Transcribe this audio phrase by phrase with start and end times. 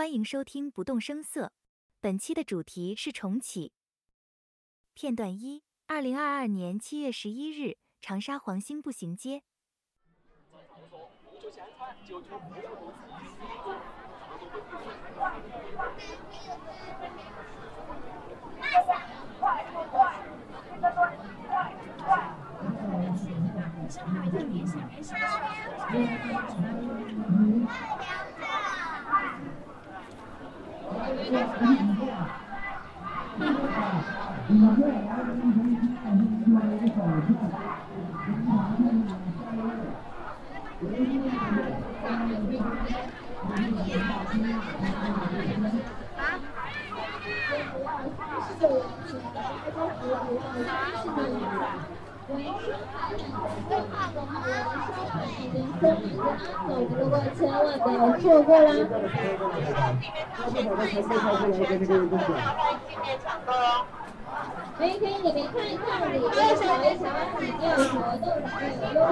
[0.00, 1.52] 欢迎收听不动声色。
[2.00, 3.74] 本期的主题是重启。
[4.94, 9.42] 片段一：二零二二年七月十一日，长沙黄兴步行街。
[52.50, 52.89] 啊
[56.98, 58.68] 如果千万不要错过啦！
[64.78, 66.22] 可以可以，你们看一看里面
[66.56, 67.04] 小一小
[67.38, 68.24] 里面有活动，
[68.80, 69.08] 有优惠。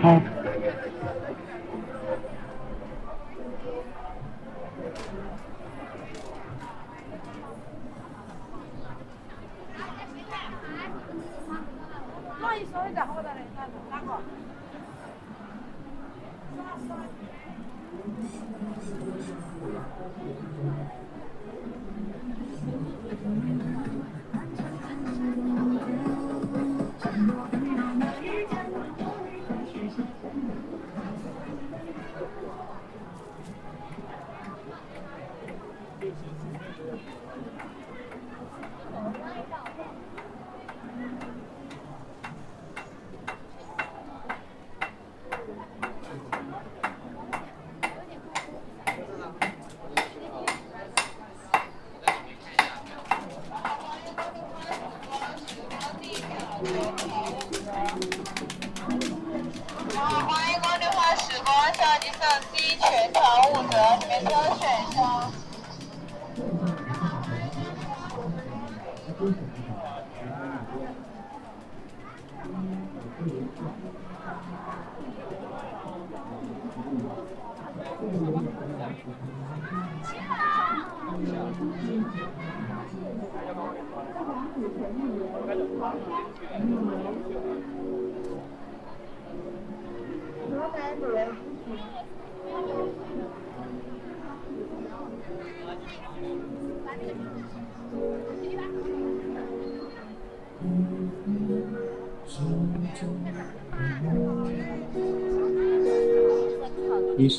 [0.00, 0.04] 好。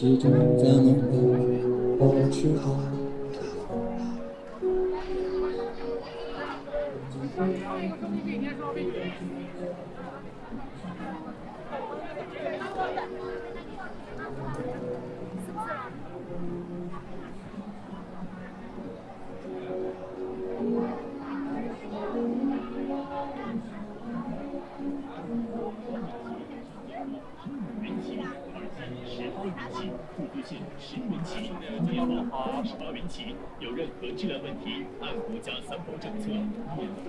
[0.02, 0.49] 你是
[35.86, 37.09] Projector.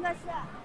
[0.00, 0.61] 下舞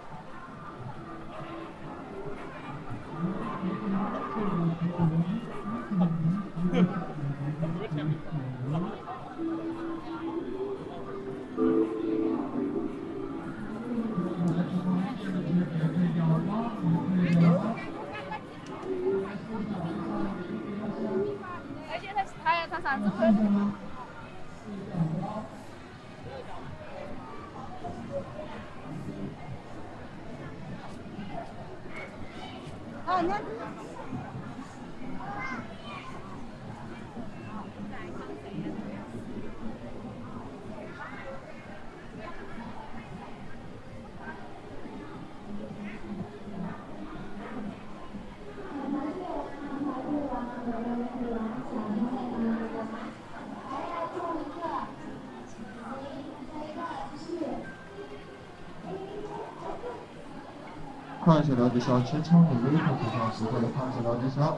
[61.27, 64.55] 看一下了解下，全场的任何地方，时刻的看一下了解下，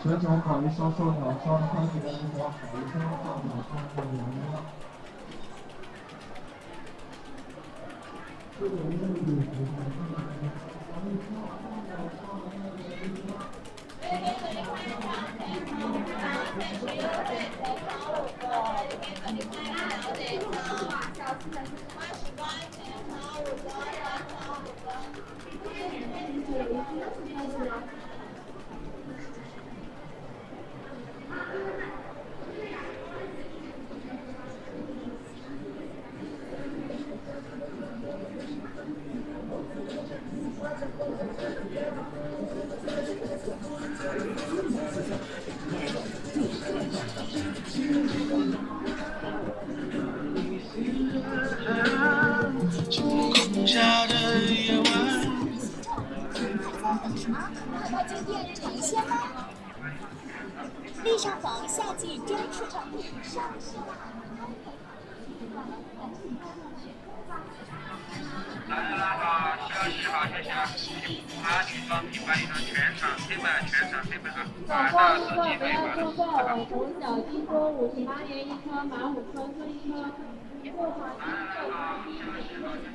[0.00, 1.58] 全场关于销售量、商
[1.90, 4.38] 品情况、卫生状况、商品来源。
[8.60, 10.14] 这个应该是有时间限制
[10.68, 10.73] 的。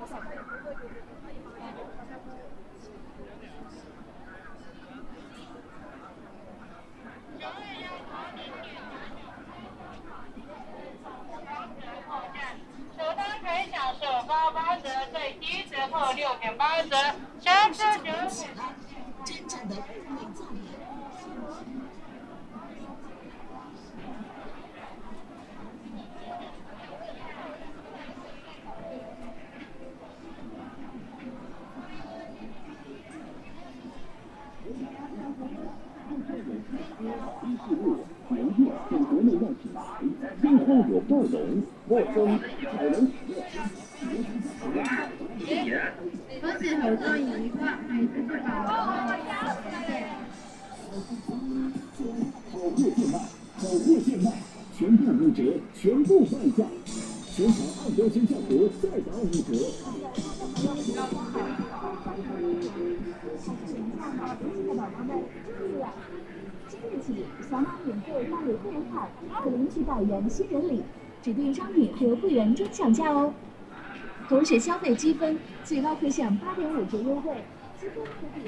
[0.00, 1.29] 我想像也不会这个
[72.92, 73.32] 价哦。
[74.28, 77.32] 同时消费积分最高可享八点五折优惠
[77.80, 78.46] 积分可抵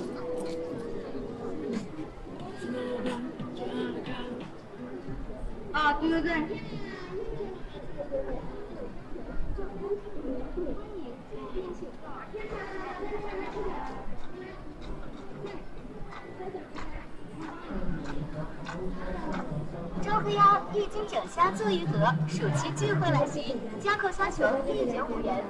[0.00, 0.02] 嗯
[5.72, 6.34] 啊对对对。
[20.02, 25.44] 周黑鸭一斤整虾做一盒暑期聚会来袭加扣虾球立减五元。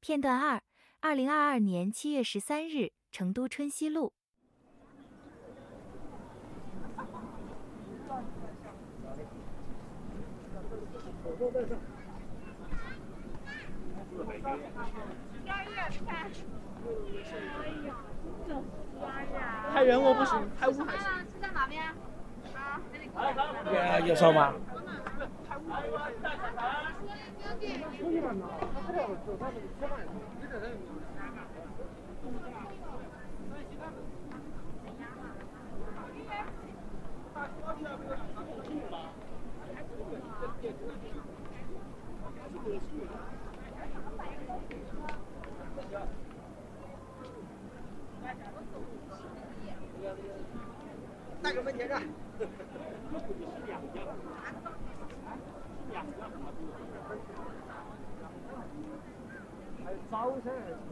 [0.00, 0.62] 片段二，
[1.00, 4.14] 二零二二年七月十三日，成都春熙路。
[19.70, 21.08] 太远我不行，太雾还行。
[21.30, 21.84] 是在哪边？
[22.54, 22.80] 啊，
[24.00, 24.54] 要要扫吗？
[51.42, 52.19] 那个门前站。
[60.44, 60.89] hers.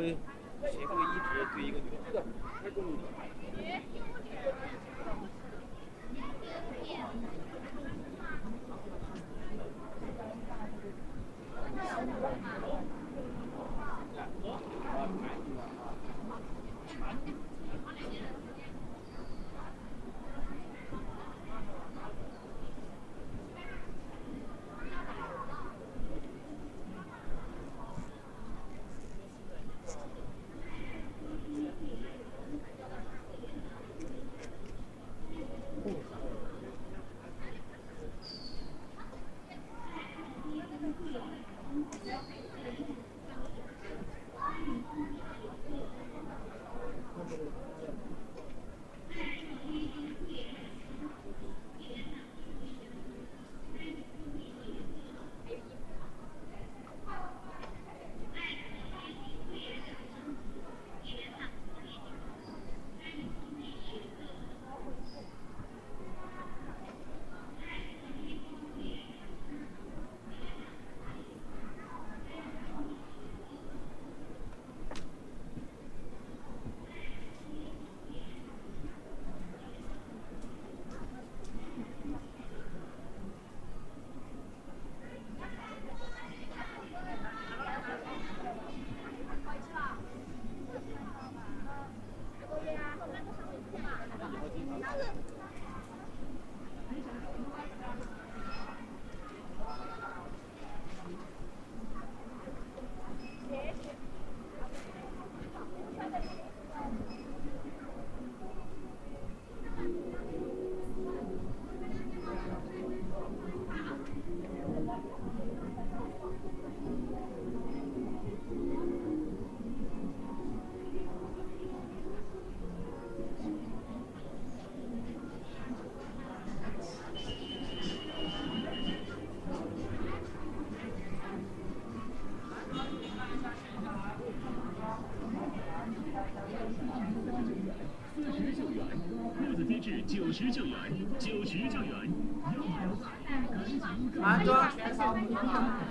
[0.00, 0.16] 没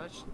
[0.00, 0.29] удачно.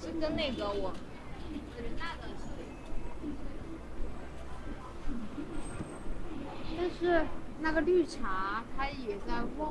[0.00, 0.92] 是跟那个我
[6.76, 7.26] 但是
[7.60, 9.67] 那个绿茶他也在问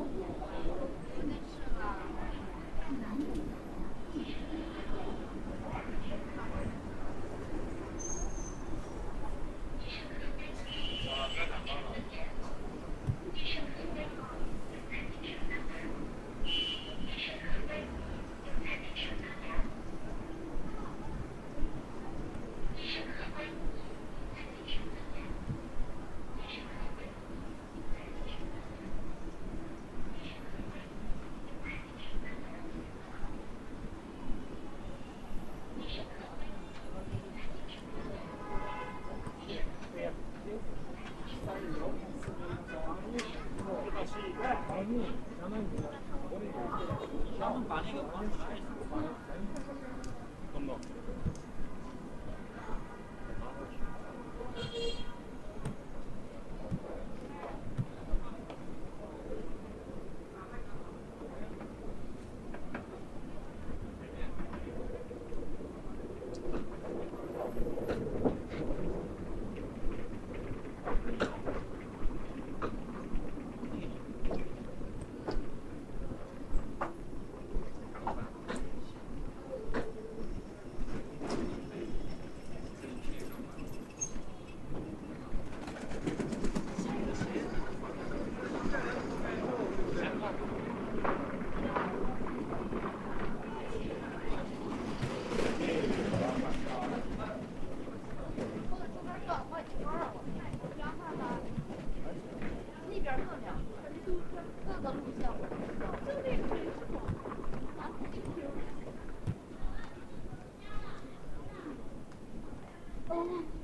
[113.09, 113.56] 这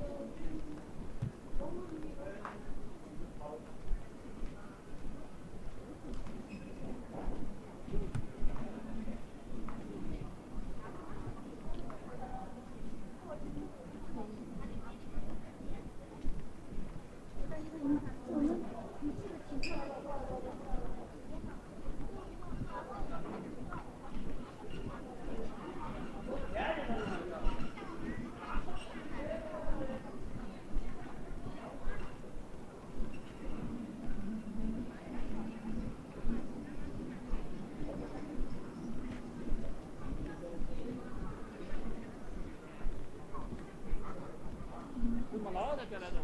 [45.90, 46.23] galera.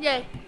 [0.00, 0.39] gì?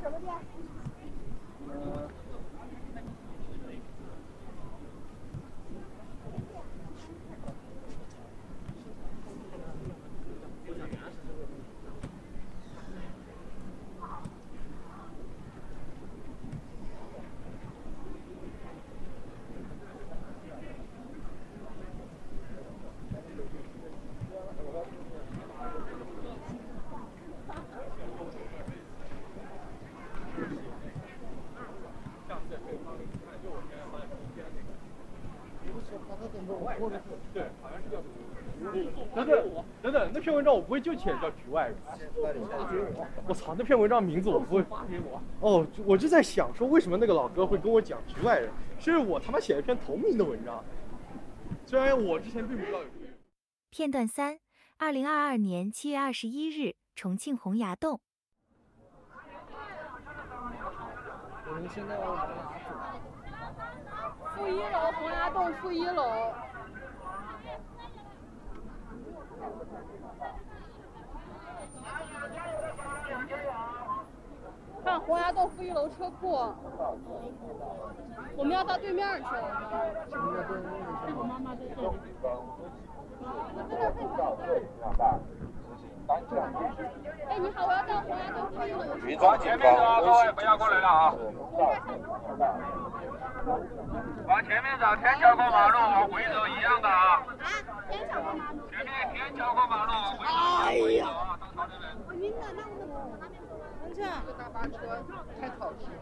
[0.00, 0.18] 什么？
[37.32, 37.46] 店
[39.12, 39.26] 等
[39.82, 41.76] 等等，那篇文章我不会就写叫局外人。
[43.28, 44.62] 我操，那篇文章名字我不会。
[44.72, 48.50] 发给我哦，我就在想说，为什么那个老哥会跟我讲局外人？
[48.78, 50.64] 是我他妈写了一篇同名的文章，
[51.66, 52.86] 虽然我之前并不知道有。
[53.70, 54.38] 片段三，
[54.78, 58.00] 二零二二年七月二十一日，重庆洪崖洞。
[61.46, 62.26] 我们现在要往哪
[62.66, 62.72] 走？
[64.36, 66.32] 负一楼洪崖洞负一楼。
[74.84, 76.52] 看洪崖洞负一楼车库，
[78.36, 79.28] 我们要到对面去了。
[81.16, 81.88] 我妈妈在这里。
[86.12, 88.84] 哎，你好，我要到洪崖洞负一楼。
[89.00, 91.14] 去抓前面走啊，各位不要过来了啊！
[94.28, 97.22] 往前面走，天桥过马路，往回走一样的啊。
[97.88, 98.60] 天桥过马路。
[98.68, 100.28] 前面天桥过马路，往回走。
[100.66, 101.08] 哎呀！
[102.06, 102.74] 我晕了，那我
[103.08, 103.50] 们那边走。
[103.96, 103.98] 这
[104.34, 104.76] 大巴车
[105.40, 106.00] 太讨厌了。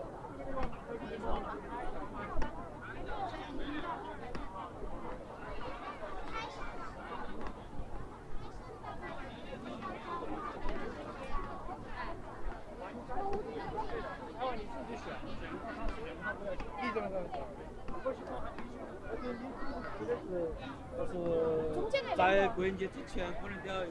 [21.91, 23.91] 就是在国庆节之前不能钓鱼，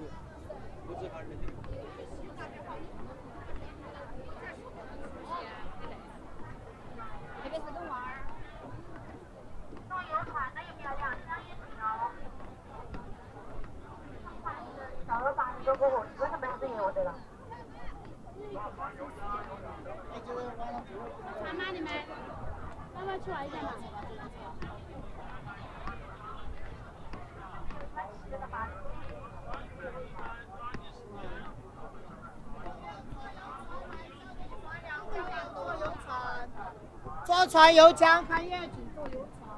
[0.87, 1.53] 不是还是那个。
[7.43, 8.25] 那边是个娃儿。
[9.87, 12.09] 坐游船的有没有两箱一瓶哦？
[15.07, 17.13] 到了八点多过后，基本上没啥子业务的了。
[21.39, 21.65] 船吗？
[21.71, 21.91] 你们？
[22.95, 23.75] 要不要去玩一下嘛？
[37.25, 39.49] 坐拆油枪开业景，坐游船。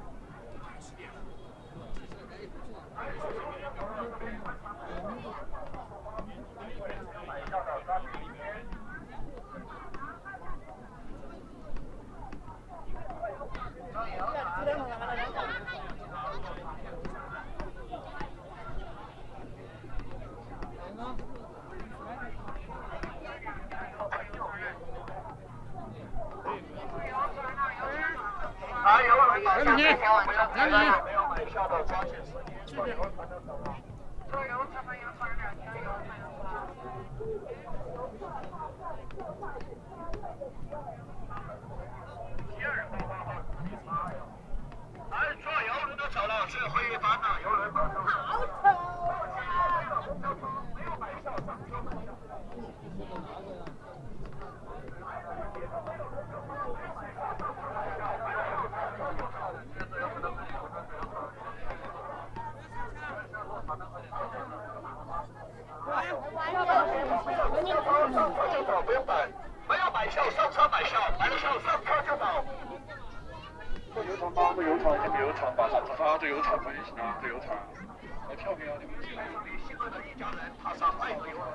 [28.84, 29.96] 啊，游轮到下面
[30.62, 33.76] 前往正北岸，没有买票的抓紧时间坐游船就走了。
[34.30, 36.06] 坐游船的游船两箱游船。
[45.10, 48.06] 哎，坐游轮都走了，是回班了，游轮马上。
[48.06, 48.54] 好丑
[50.76, 52.14] 没有买票上车买票。
[68.12, 69.16] 上车就走，不用等。
[69.68, 72.26] 没有买票，上车买票，买了票上车就走。
[73.94, 75.68] 坐游船吧，坐游船，先别游船吧，
[76.22, 77.58] 上车啊，坐游船可就行了，坐游船。
[78.30, 78.78] 买票没有？
[78.78, 79.18] 你们去。
[79.44, 81.48] 你喜欢的一家人踏上爱国游轮。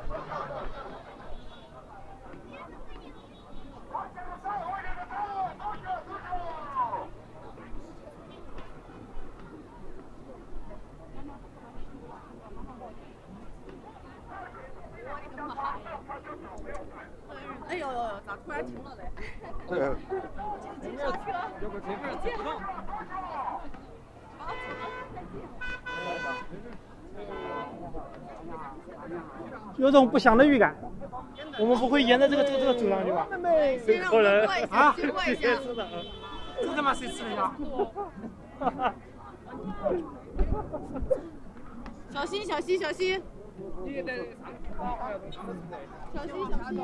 [17.69, 19.11] 哎呦呦呦，咋突然停了嘞？
[19.69, 19.79] 对，
[20.81, 21.17] 上车，
[21.62, 22.61] 有个这边接不动。
[29.87, 30.74] 有种不祥的预感。
[31.61, 33.28] 我们不会沿着这个这个这个走上去吧？
[33.87, 34.95] 先让我们过一下，啊！
[34.97, 35.07] 谁
[35.37, 35.87] 吃的？
[36.61, 37.55] 这他妈谁吃的呀？
[42.11, 43.22] 小心小心小心！
[46.12, 46.76] 小心小心！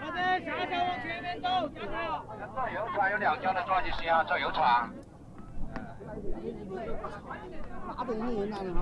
[0.00, 1.90] 好的，下车往前面走，下车。
[2.54, 4.90] 坐游船有两家的抓紧时间啊，坐游船。
[7.86, 8.80] 哪不能哪里哪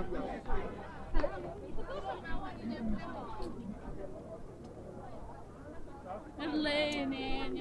[6.38, 7.16] 很累呢，
[7.52, 7.56] 你。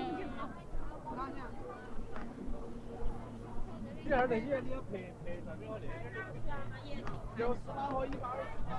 [4.06, 5.90] 第二等线你要赔赔上面我那个，
[7.36, 8.72] 六十八和一百二十八。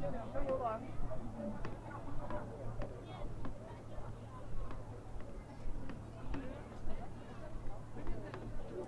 [0.00, 0.80] 这两个游轮。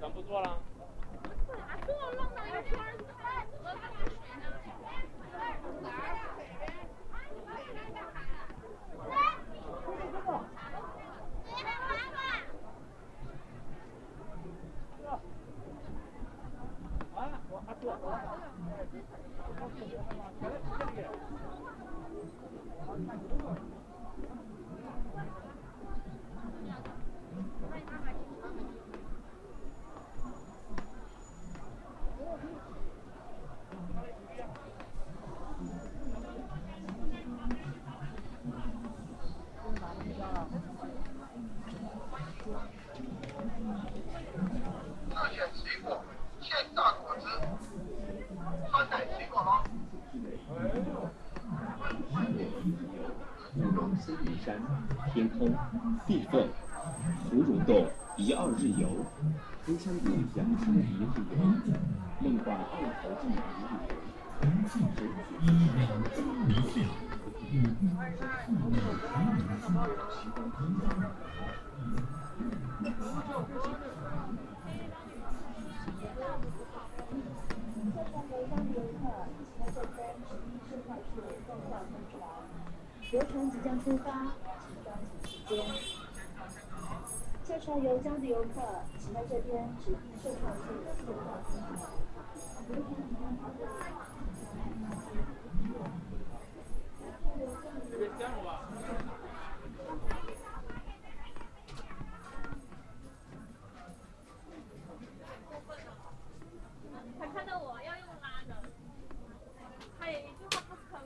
[0.00, 0.58] 咱不做了。
[45.10, 46.02] 特选水果，
[46.40, 47.26] 现榨果汁，
[48.70, 49.62] 酸奶水果吗？
[53.54, 54.60] 芙蓉森林山，
[55.12, 55.54] 天空，
[56.06, 56.48] 地缝，
[57.30, 57.86] 芙蓉洞
[58.16, 58.88] 一二日游，
[59.72, 61.08] 黑山谷养生一日游，
[62.20, 63.24] 梦幻二头记
[65.40, 65.50] 一日
[65.80, 66.52] 游。
[83.12, 84.06] 游船即将出发，
[87.72, 88.60] 下船游江的游客，
[88.98, 90.60] 请在这边指定售票处
[91.06, 91.70] 购票进场。
[97.40, 98.60] 游船即将出发。
[107.18, 108.54] 他看到我要用拉的，
[109.98, 111.00] 他有一句话不吭，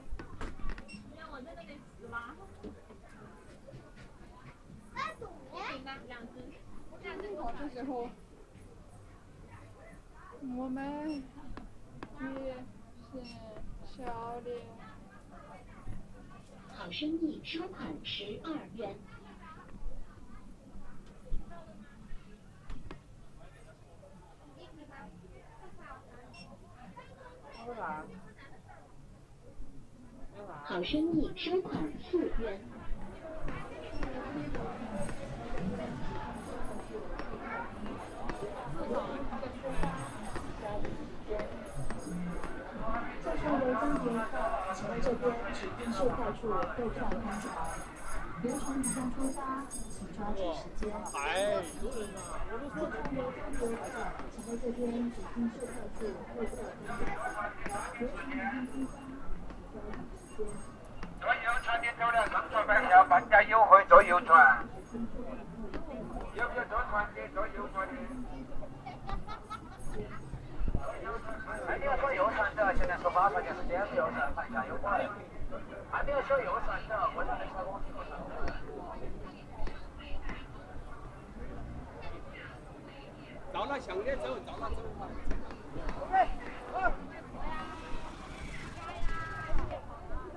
[1.16, 2.34] 让我在那里死拉。
[6.08, 6.32] 两只，
[7.02, 8.08] 两只好的时候，
[10.66, 11.22] 我们
[12.20, 12.56] 也
[13.12, 13.36] 是
[13.86, 14.50] 小的。
[16.72, 18.96] 好生意收款十二元。
[30.64, 32.60] 好生意收款四元。
[46.06, 46.46] 售票处
[46.78, 47.50] 购票观赏。
[48.44, 50.94] 游船即将出发，请抓紧时间。
[51.18, 51.26] 哎，
[51.82, 52.38] 有人啊！
[52.46, 53.90] 我都说下船游江的游客，
[54.30, 56.78] 请在这边指定售票处购票观
[57.34, 57.74] 赏。
[57.98, 60.46] 游船即将出发，请抓紧时间。
[61.18, 64.64] 坐游船的走了上船买票，半价优惠坐游船。
[66.36, 67.18] 有没有坐船的？
[67.34, 67.92] 坐游船的？
[71.66, 74.95] 还没有坐游船的，现在说八块钱是电子游船，半价优惠。
[83.52, 83.78] 到了
[84.16, 84.76] 走到了走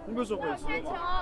[0.05, 1.18] 你不是会说吗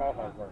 [0.00, 0.48] 这个都没搞好事儿。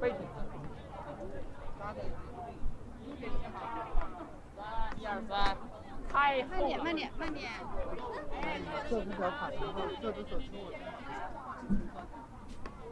[0.00, 0.16] 背景。
[4.56, 5.56] 三一二三，
[6.08, 7.50] 太慢点慢点慢点。
[8.88, 9.56] 这只小卡车，
[10.00, 10.44] 这只小车。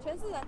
[0.03, 0.39] 全是人。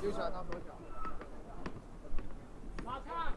[0.00, 0.72] 右下当左脚。
[2.84, 3.32] 马上。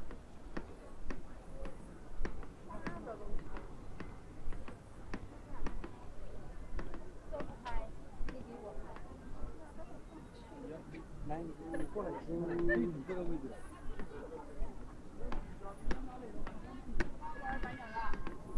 [11.28, 11.48] 来，你
[11.78, 12.36] 你过来，你
[12.86, 13.50] 你这个位置。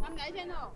[0.01, 0.71] 他们来先头。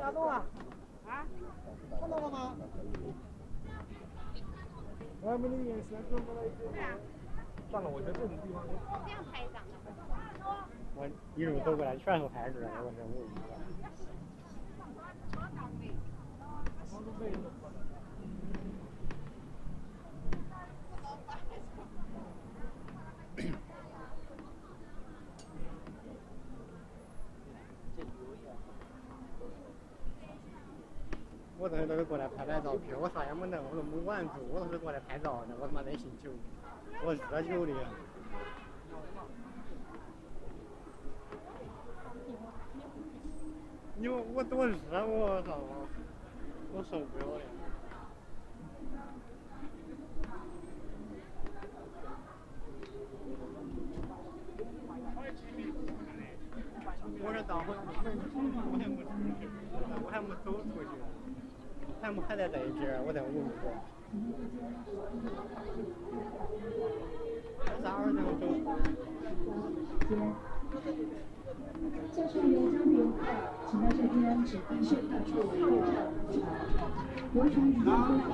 [0.00, 0.34] 拿动了。
[1.06, 1.24] 啊？
[2.00, 2.56] 看到了吗？
[5.20, 6.42] 我还没那个眼神，看不来。
[7.90, 8.62] 我觉得这种地方。
[9.04, 9.62] 这样拍一张。
[10.94, 13.56] 我一路走过来，全是拍出我真无语了。
[31.58, 36.30] 我这都是过来拍拍照片，我啥也没弄，我都没玩住，我都是过来拍照的，我他妈真心酒，
[37.04, 37.72] 我热酒的。
[43.96, 45.58] 你我我多热，我操！
[46.74, 47.42] 我受不了了。
[57.24, 59.06] 我这大会，我还没出
[59.38, 59.46] 去，
[60.02, 60.88] 我还没走出去，
[62.00, 63.50] 还没还在这一边，我在屋里
[64.12, 64.22] 边。
[67.82, 68.44] 啥时候能走？
[72.12, 73.12] 驾驶员将留后，
[73.68, 76.40] 请到这边指定售票处入站入场。
[77.34, 77.86] 由于已经规
[78.28, 78.30] 划，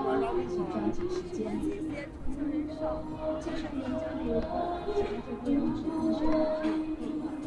[0.48, 1.38] 请抓紧时间。
[3.40, 4.52] 驾驶员将留后，
[4.94, 6.26] 请到这边指定售票
[7.42, 7.46] 处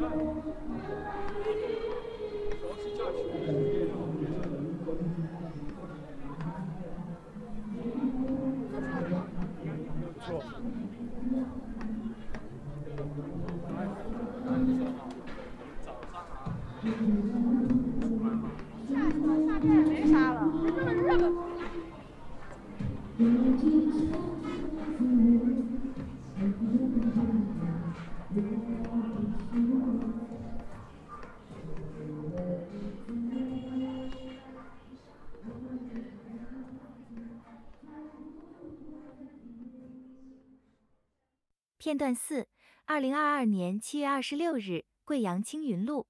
[0.00, 0.06] 入
[2.96, 3.12] 站。
[19.86, 20.40] 没啥了，
[20.78, 21.16] 热
[41.90, 42.46] 片段四，
[42.84, 46.06] 二零二二年七月二十六日，贵阳青云路。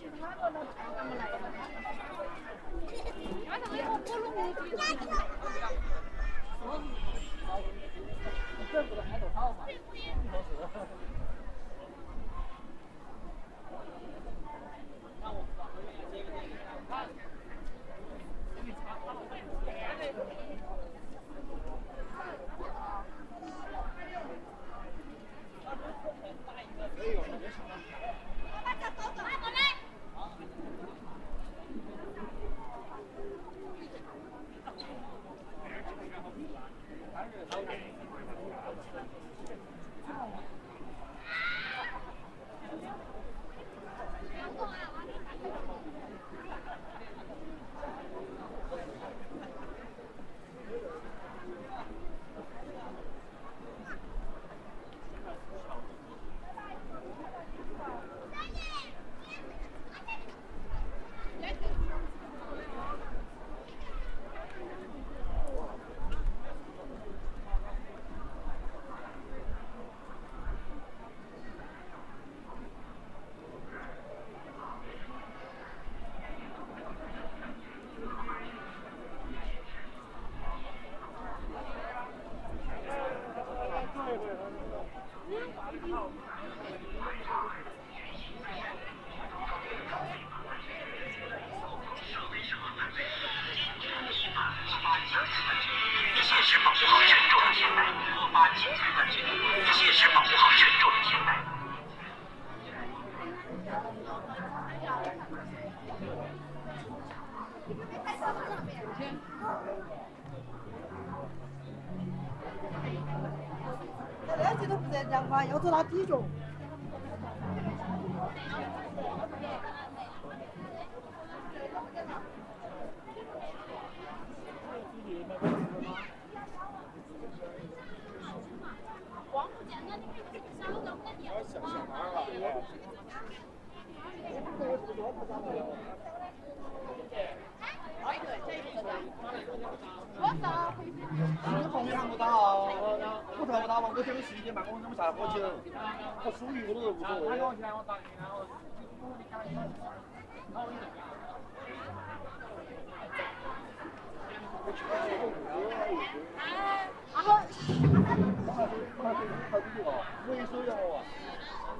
[0.00, 1.25] Xinh lắm!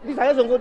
[0.03, 0.61] 你啥时候我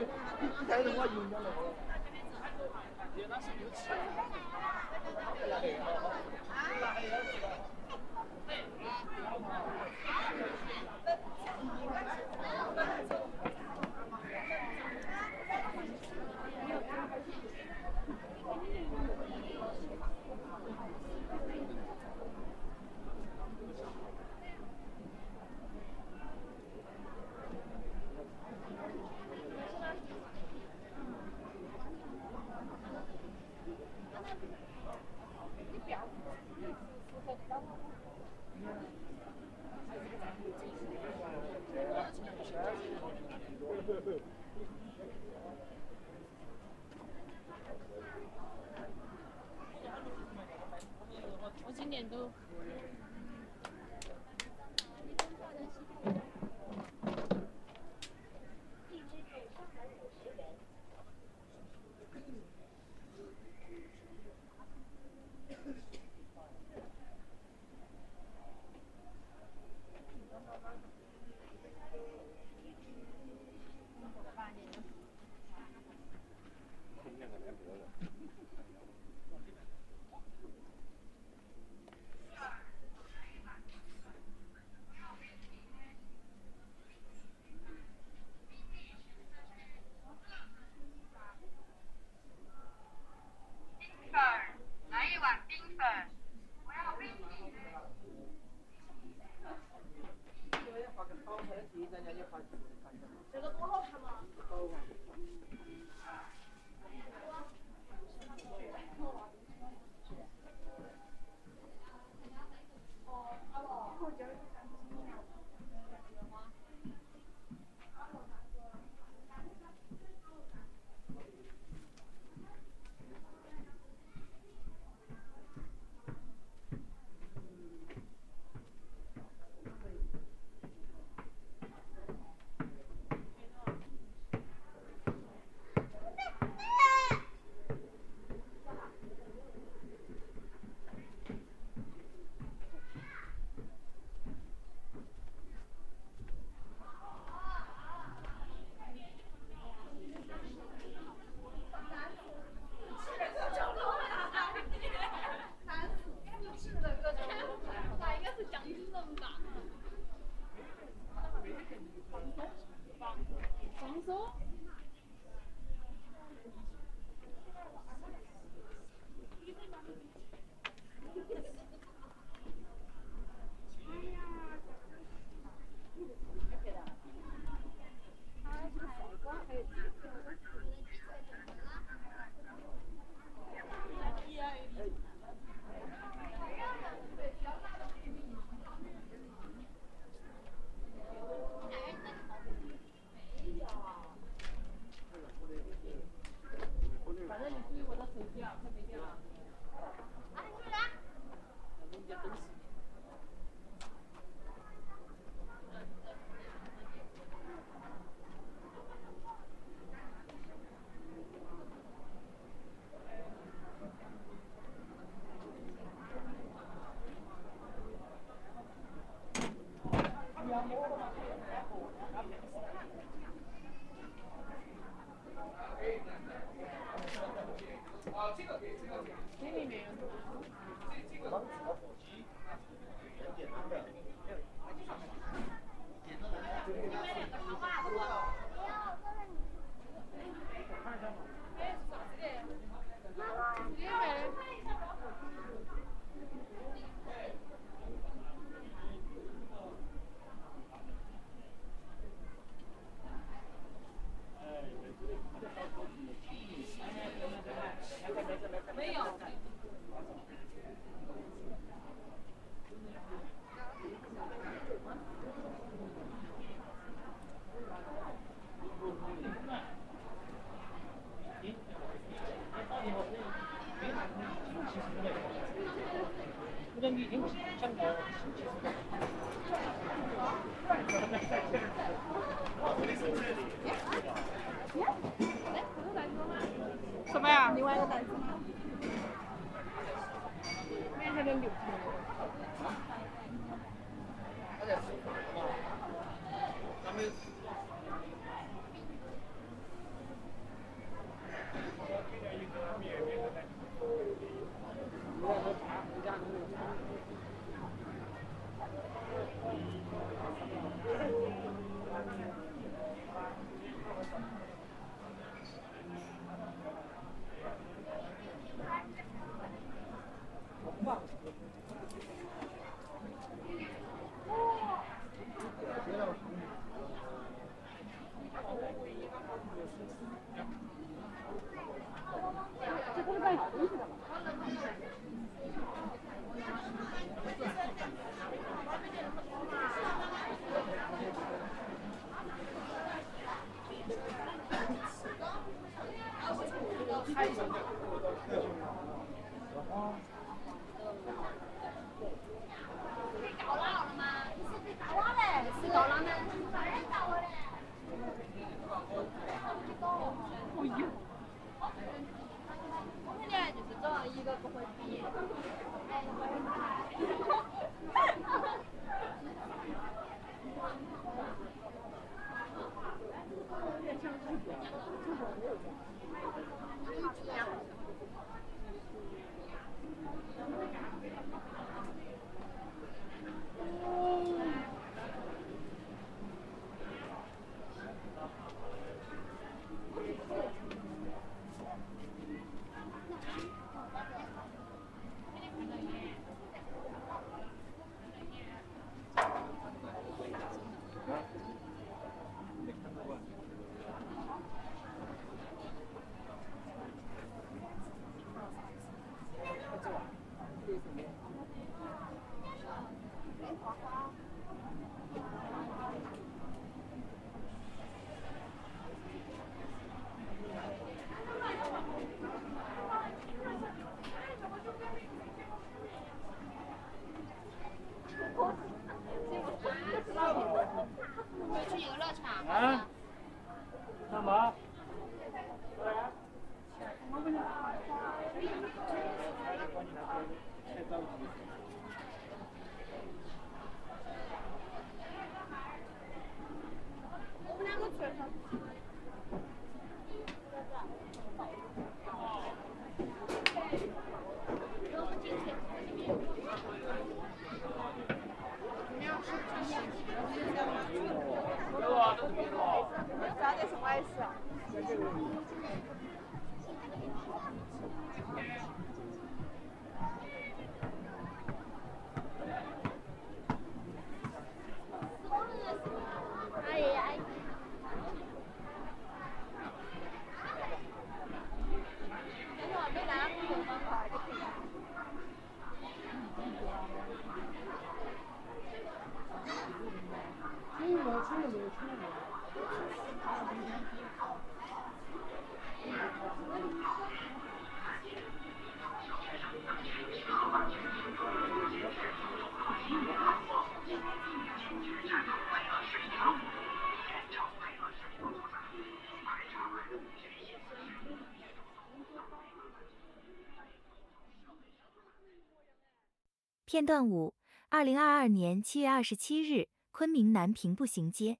[516.65, 517.35] 片段五：
[517.69, 521.37] 二零二二年七月二十七日，昆明南平步行街。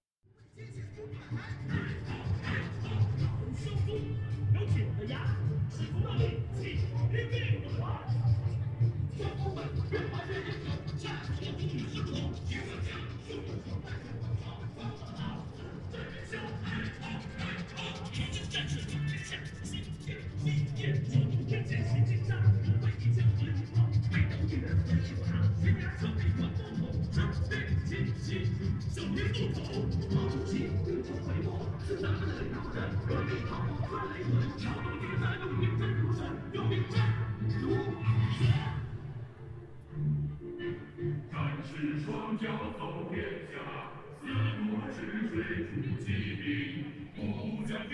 [41.31, 42.47] 战士双脚
[42.77, 43.15] 走天
[43.51, 43.55] 下，
[44.21, 44.23] 四
[44.57, 44.95] 顾治
[45.29, 45.35] 水
[45.67, 46.43] 除疾病，
[47.15, 47.19] 不
[47.67, 47.91] 将天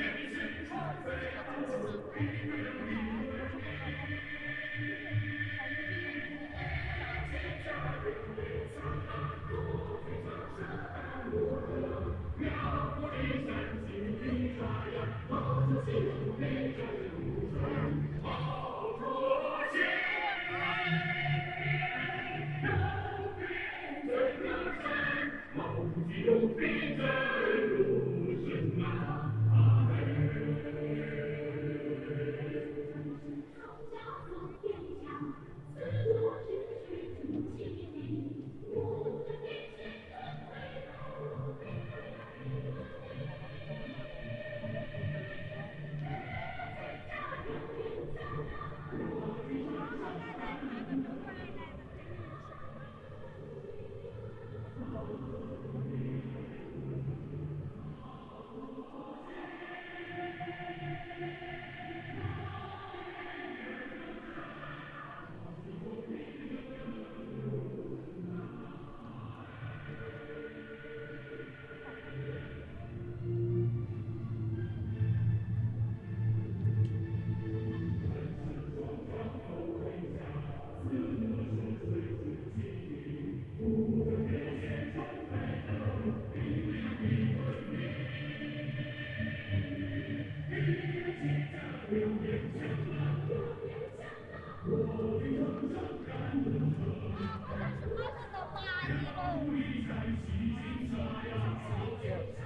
[98.22, 99.90] 心传
[100.26, 102.41] 飞扬。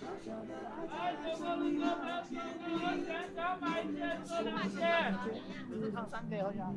[0.00, 1.82] 小小的阿姐，你的
[2.28, 2.64] 天地。
[5.80, 6.72] 这套三个好像。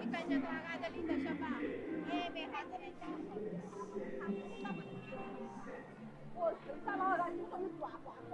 [0.00, 1.46] 你感觉他阿德里的小宝，
[2.12, 3.40] 也没孩子的家伙，
[4.20, 5.12] 他不知道我的名字。
[7.32, 8.30] 你说你抓瓜子。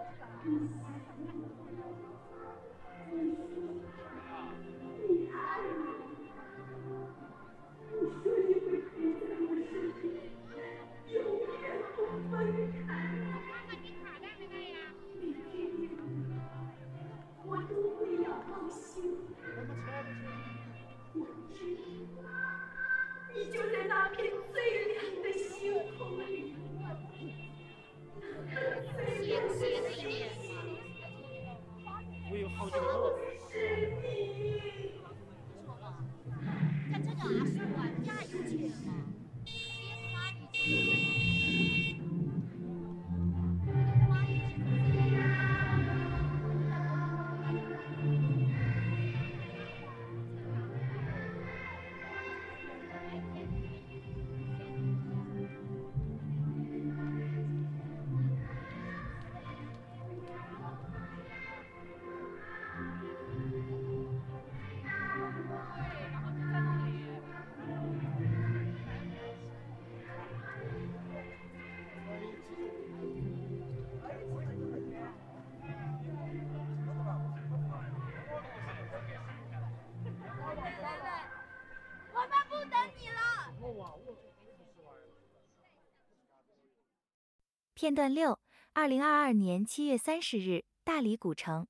[87.80, 88.38] 片段六
[88.74, 91.66] 二零二二年七月三十日大理古城。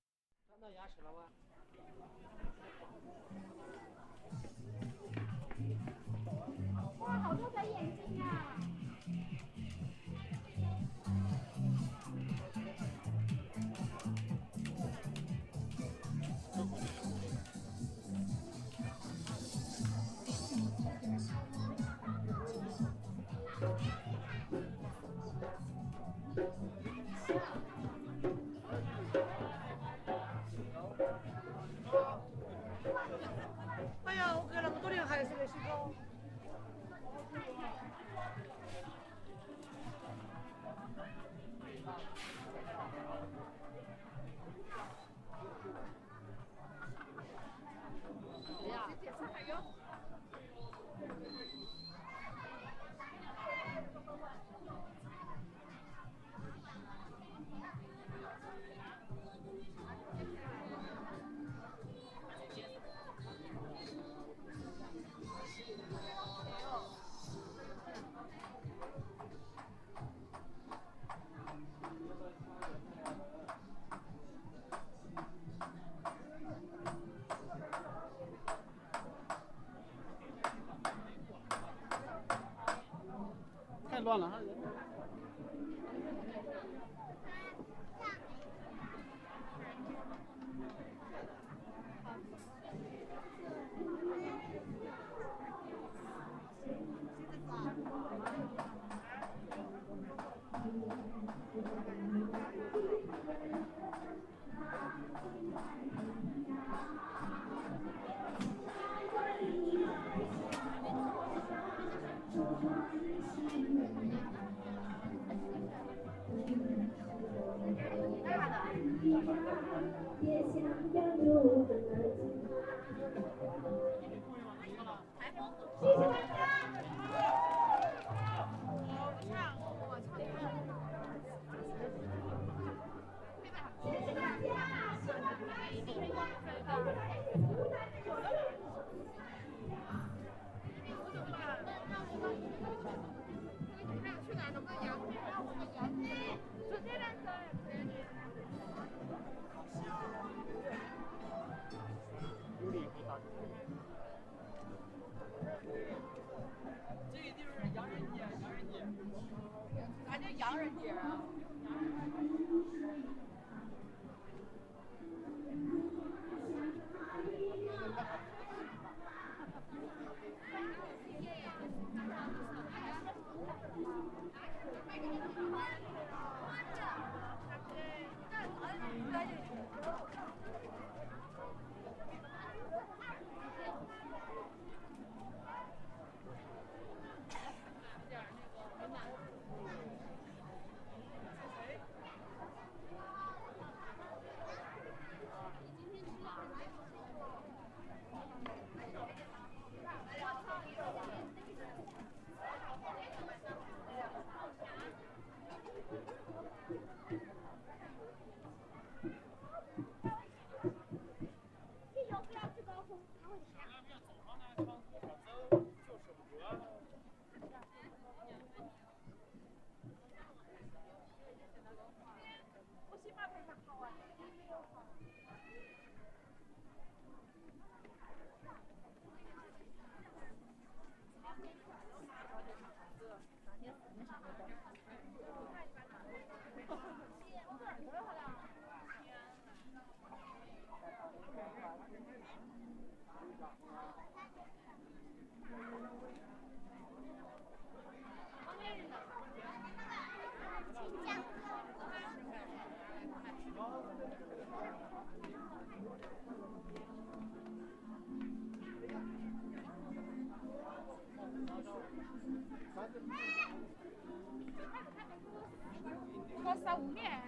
[266.43, 267.21] 我十五年。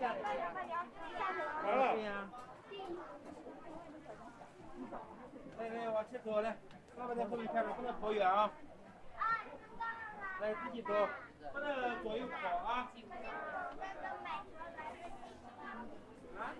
[0.00, 0.40] 来了。
[5.58, 6.54] 来来，往前走来，
[6.94, 8.50] 爸爸在后面看着，不能跑远啊。
[10.40, 11.08] 来，自己走，
[11.54, 12.92] 不能左右跑啊。
[16.38, 16.52] 啊？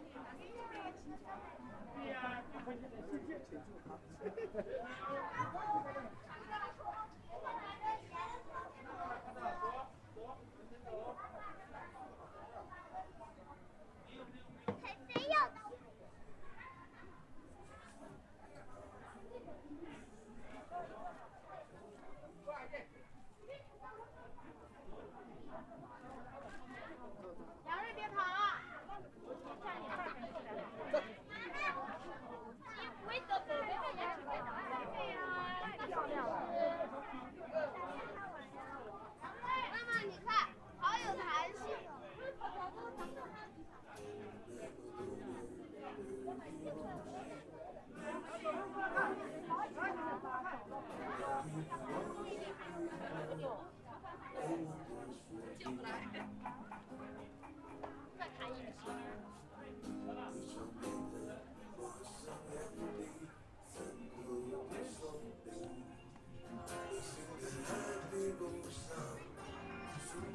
[1.94, 2.86] 对呀，回去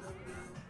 [0.04, 0.63] não, não.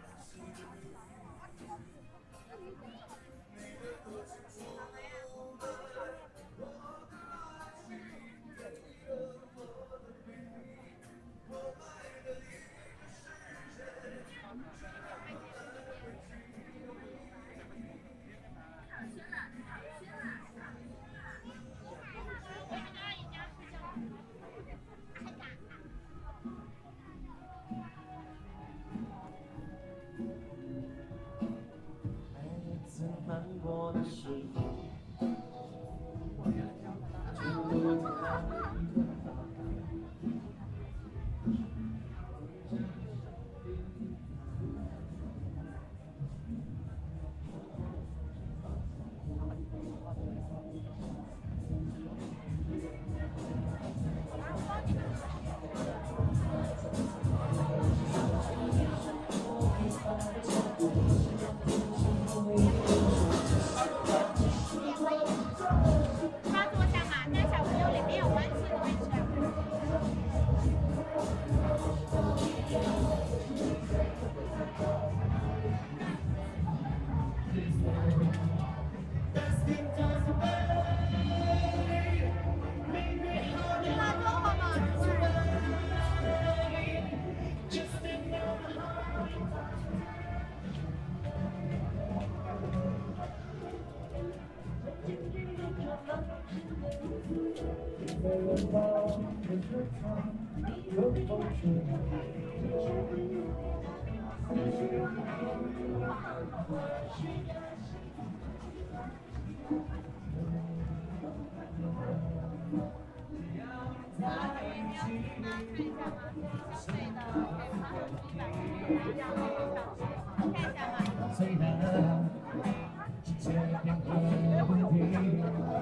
[123.45, 125.74] 虽然这片土地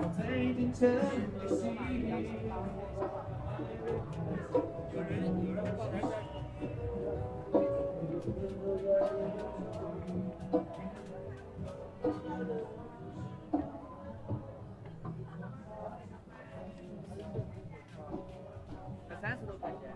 [0.00, 1.76] 放在天真的心。
[19.20, 19.87] 三十多块钱。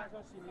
[0.00, 0.50] 买的是什么？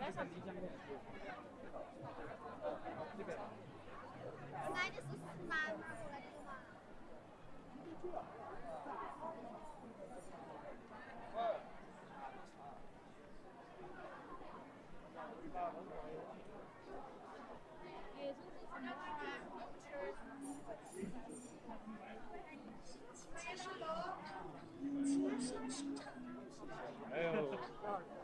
[27.12, 28.19] 哎呦。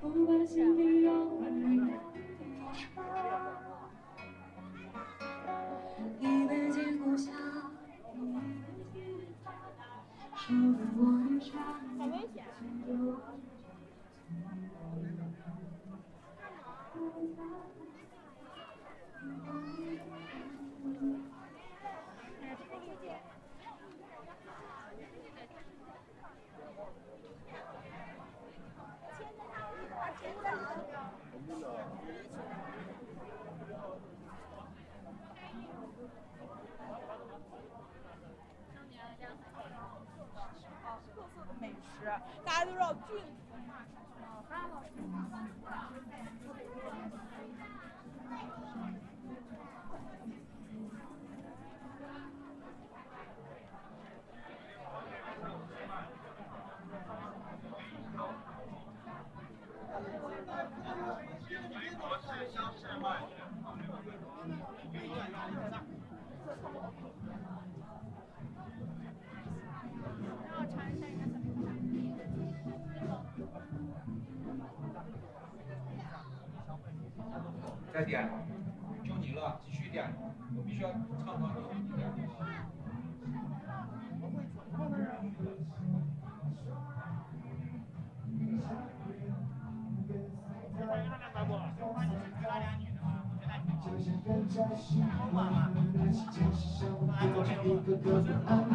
[0.00, 2.03] 不管心里有
[7.04, 7.34] 杯敬故乡，
[10.36, 11.52] 守着我的长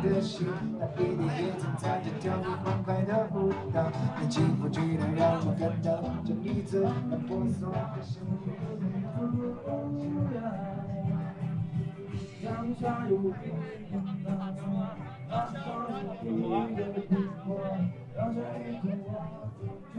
[0.01, 0.47] 的心，
[0.79, 3.77] 那一点也曾在这跳着欢快的舞蹈，
[4.19, 5.87] 那起伏巨大，让我感到
[6.25, 8.51] 这一次那破碎的生命。
[12.43, 13.31] 当下有别
[13.91, 13.93] 人
[14.23, 14.25] 的
[14.55, 14.61] 错，
[15.29, 15.55] 当下
[16.23, 17.09] 有别人的困
[17.45, 17.47] 惑，
[18.15, 18.83] 让这一刻
[19.95, 19.97] 我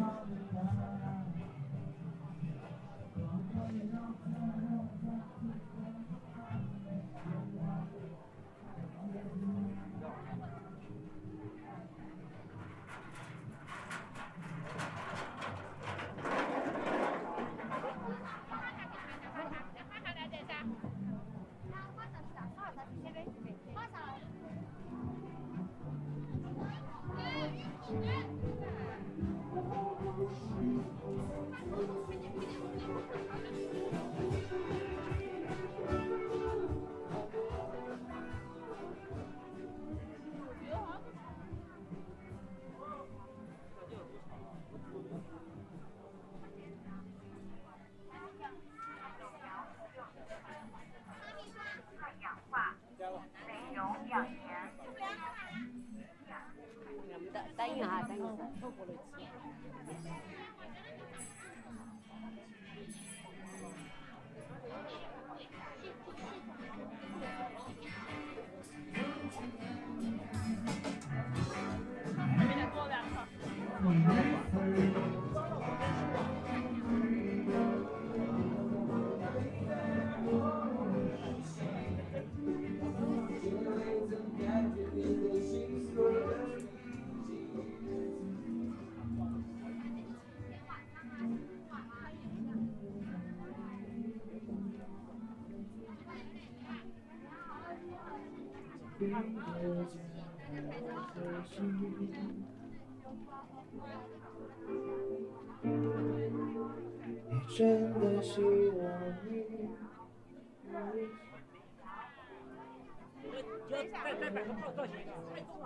[57.60, 58.26] 等一下，等一下。
[107.30, 107.58] 你真
[107.94, 108.80] 的希望
[109.26, 109.70] 你。
[113.70, 113.74] 再
[114.18, 114.94] 再摆个造型，
[115.30, 115.64] 太重了。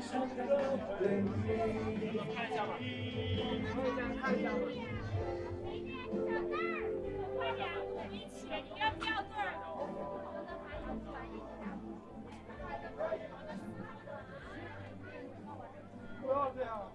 [0.00, 0.54] 小队儿，
[7.36, 7.62] 快点，
[7.94, 10.27] 我给你起，你要不队儿？
[16.22, 16.88] 不要这样。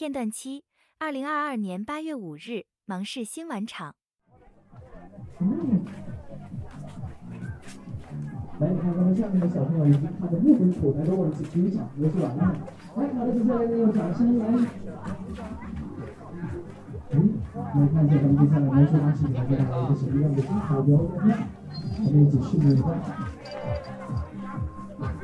[0.00, 0.64] 片段七，
[0.98, 3.94] 二零二二年八月五日，芒市新玩场。
[8.58, 12.56] 来，你看咱们下面的小朋友已经看得目瞪口呆的望着举奖游戏完了。
[12.96, 14.46] 来，好的，接下来呢，用掌声来。
[17.10, 21.36] 嗯，来看一下咱们接下来魔术大师给大家带来一个什么样的精彩表演呢？
[22.06, 22.88] 我们一起拭目以待。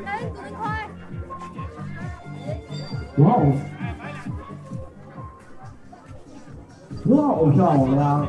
[0.04, 0.60] 来，走得快！
[3.16, 3.42] 哇哦，
[7.14, 8.26] 好漂亮！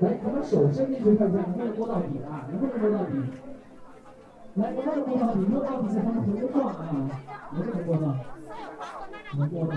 [0.00, 2.46] 来，咱们手伸进去看一下，能不能摸到底啊？
[2.50, 3.12] 能不能摸到底？
[4.54, 5.40] 来，能不能摸到底？
[5.40, 6.76] 摸到底在他们头上撞啊！
[7.52, 8.16] 能不能摸到？
[9.36, 9.74] 能摸到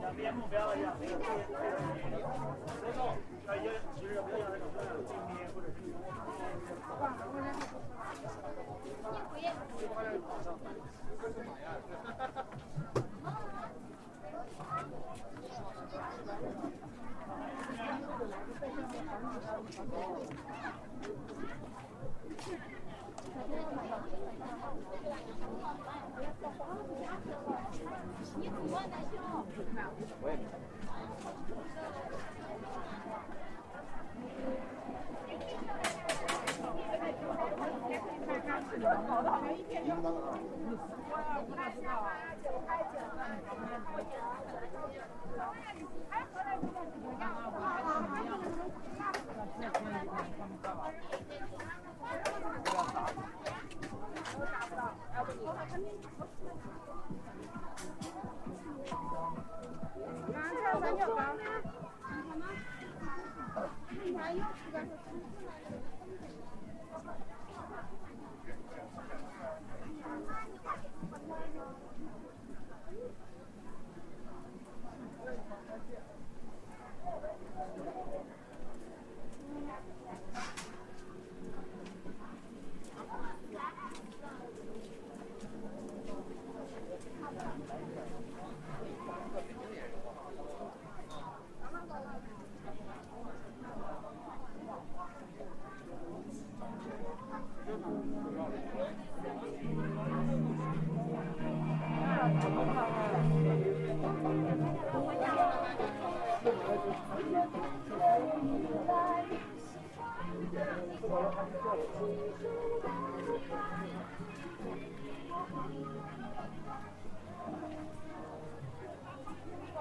[0.00, 1.08] 两边目标一样，别。
[2.92, 3.16] 动？
[3.46, 4.56] 要一个其实不要那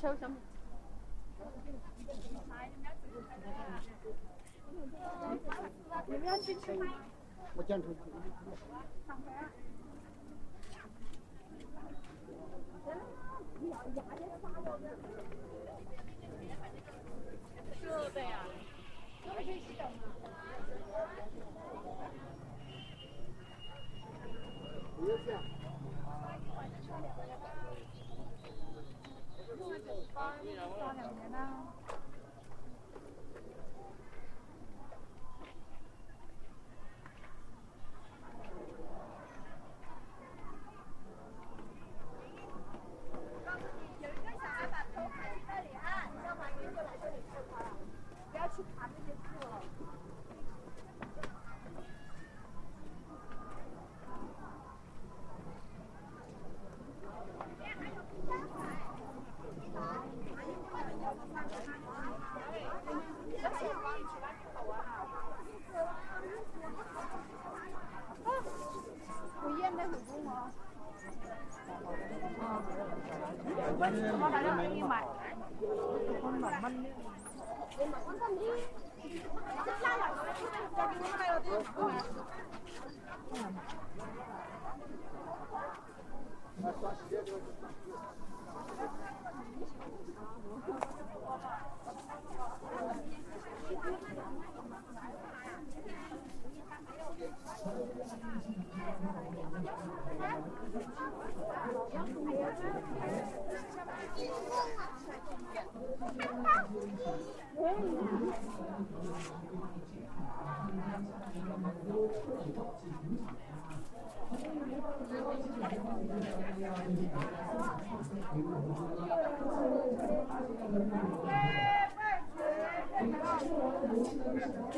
[0.00, 0.36] 抽什么？
[6.06, 6.86] 你们要去吃吗？
[7.56, 8.00] 我讲出去。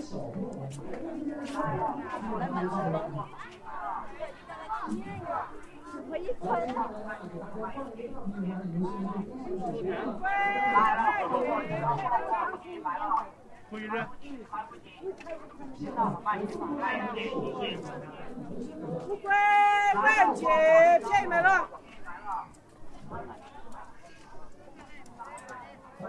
[0.00, 0.02] 乌
[19.16, 19.30] 龟
[19.94, 20.46] 万姐
[21.04, 21.68] 骗你们了。
[26.00, 26.08] 喂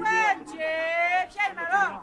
[0.00, 0.56] 喂姐
[1.28, 2.02] 骗你们了。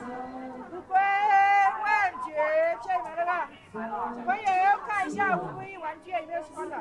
[0.00, 2.32] 乌龟万姐
[2.82, 3.50] 骗你们了吧？
[3.72, 4.44] 朋友
[4.86, 6.76] 看一下乌龟玩具有没有喜欢的？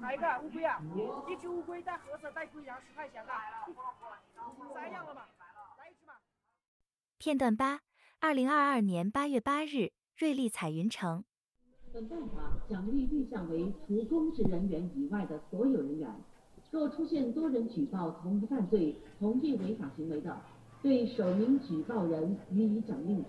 [0.00, 0.82] 哪一个乌龟啊？
[1.28, 3.32] 一只乌龟带盒子带龟粮十块钱的，
[4.74, 5.28] 三样了吧？
[5.78, 6.14] 来一只吧。
[7.18, 7.80] 片段八，
[8.18, 11.24] 二零二二年八月八日，瑞丽彩云城。
[11.92, 16.10] 本办法奖励对象为除公职人员以外的所有人员。
[16.72, 20.40] 若出现多人举报同一犯罪、同一违法行为的，
[20.82, 23.22] 对首名举报人予以奖励。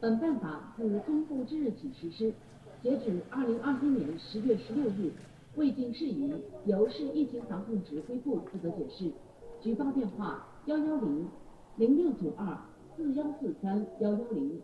[0.00, 2.32] 本办法自公布之日起实施，
[2.82, 5.10] 截止二零二一年十月十六日，
[5.56, 6.32] 未尽事宜
[6.66, 9.10] 由市疫情防控指挥部负责解释。
[9.62, 11.28] 举报电话：幺幺零
[11.76, 12.58] 零六九二
[12.96, 14.60] 四幺四三幺幺零。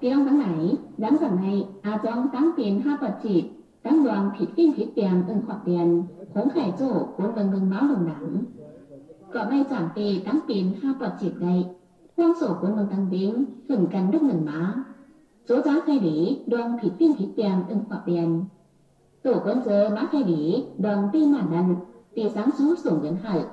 [0.00, 3.57] 电话号码：两百米，阿庄方便哈不接。
[3.84, 7.88] đáng đoàn thịt kinh thịt tiền ưng hoặc tiền khốn khải chỗ của mừng mừng máu
[7.88, 8.44] đồng đẳng.
[9.32, 11.66] Có may chẳng tề đáng tiền ha bọt chịt đầy
[12.16, 14.82] hoang sổ của mừng tăng tính hửng cần đức mừng má.
[15.48, 18.44] Số giá khai lý đoàn thịt kinh thịt tiền ưng hoặc tiền
[19.22, 21.74] tổ quân giờ má khai lý đoàn ti mản đần
[22.14, 23.44] ti sáng số sủng đến hải.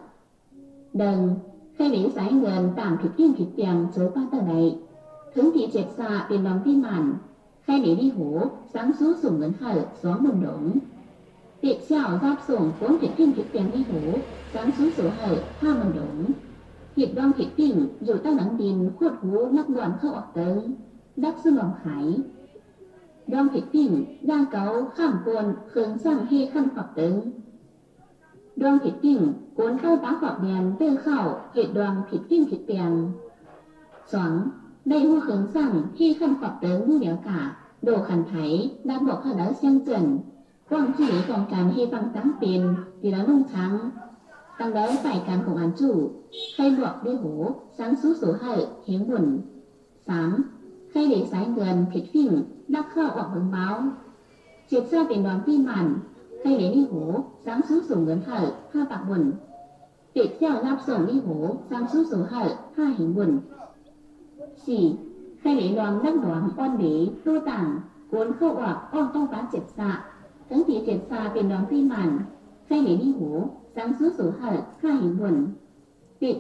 [0.94, 1.36] Đần,
[1.74, 4.78] khai lý giải nguồn tạm thịt kinh thịt tiền số ba tờ này
[5.36, 7.14] thướng thị triệt xạ tiền đoàn ti mản
[7.68, 10.78] Herr Leliho sáng suốt dùng ngấn hở gió mừng đống.
[11.62, 14.18] Việc xảo giáp sổng vốn tuyệt kinh tuyệt bèn đi hố,
[14.54, 16.32] sáng suốt sổ hở hoa mừng đống.
[16.96, 20.74] Việc đoan tuyệt kinh dù ta nắng đình khuất hú nắp đoàn khâu ọt tới,
[21.16, 22.22] đắc sư lòng hải.
[23.28, 27.32] Đoan tuyệt kinh đang cáo khảm cuồn khướng sang hê khăn hoặc tới.
[28.56, 32.62] Đoan tuyệt kinh cuốn cao bá hoặc bèn tư khảo hệ đoan tuyệt kinh tuyệt
[32.68, 33.12] bèn.
[34.08, 34.48] Xoáng
[34.88, 40.22] 内务横上黑汉法的物料卡，罗汉台南罗克劳乡镇，
[40.70, 42.62] 望距离ของการให้ฟังตั้งเป็น
[43.02, 43.74] ทีละลุ่งช้าง
[44.60, 45.96] ตั้งแล้วฝ่ายการของอันจู้
[46.56, 47.34] ให้หลอกด้วยหู
[47.78, 48.54] สังสู้สูให้
[48.84, 49.26] เหงบุญ
[50.08, 50.30] สาม
[50.92, 52.30] ให้เหล็กสายเงินผิดฟิ่ง
[52.74, 53.68] นักข้าออกเบิงเมา
[54.68, 55.88] เจ็ดเสื้อนดอนพี่มัน
[56.42, 56.94] ให้เหล็กนี่ห
[57.46, 58.38] สังสู้สูงเงินให้
[58.72, 59.24] ห้าปากบุญ
[60.12, 61.30] เป็ดเจ้ารับส่งนี่ห
[61.70, 62.42] สังสู้สูงให้
[62.78, 63.32] ห้าเหงบุญ
[64.66, 64.96] chỉ
[65.42, 67.40] khai lý loạn đắc loạn oan lý tu
[68.12, 70.06] cuốn khâu hoặc oan tông phán triệt xạ,
[70.50, 72.20] tấn thị triệt xạ biển đoàn phi màn
[72.68, 75.48] khai lý đi hố sáng suốt số hở khai hình buồn.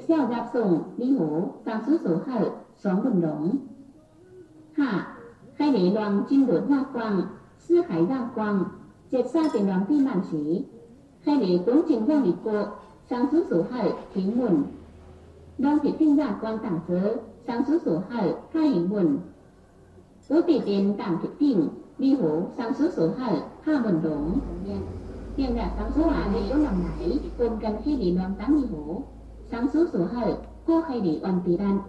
[0.07, 3.57] Xeo giáp sùng, đi hố sáng suốt số hở xóm buồn đống.
[4.73, 5.17] Hạ,
[5.55, 7.21] khai lý loạn chinh đốn hoa quang
[7.59, 8.63] sư khái giang quang,
[9.11, 10.63] triệt xạ biển đoàn phi màn trí.
[11.21, 12.63] Khai lý cuốn trình quang lý cộ
[13.09, 14.63] sáng suốt số hở khí nguồn
[15.57, 17.17] đoàn thị tinh giả quang tảng giới
[17.47, 19.19] 上司所害，害隐文。
[20.27, 24.39] 我被边党决定，vì hộ sang số số hở ha mình đổn
[25.35, 28.57] tiền là sang số hạ hay yếu lòng nảy cùng cần khi bị loạn tán
[28.57, 29.03] như hộ
[29.51, 31.79] sang số số hở cô hay bị oan tỷ đàn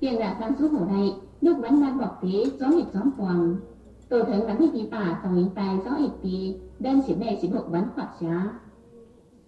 [0.00, 3.56] tiền là sang số hộ này lúc vẫn đang bọc thế gió nghịch gió hoàng
[4.08, 7.38] tổ thượng bắn đi tỷ bà sòng hình tài gió ít tỷ đơn xỉn này
[7.42, 8.52] xỉn hộ bắn khoạc xá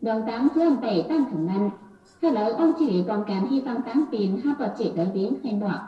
[0.00, 1.70] đoàn táng chưa tẩy tan thẳng ngăn
[2.20, 5.32] Theo đó, ông chỉ còn cán hy vọng tăng pin hai bọt chỉ đối với
[5.44, 5.80] hành bọt.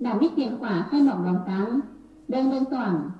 [0.00, 1.80] Đảm biết tiền quả khai mỏng lòng tăng,
[2.28, 3.10] đơn đơn toàn.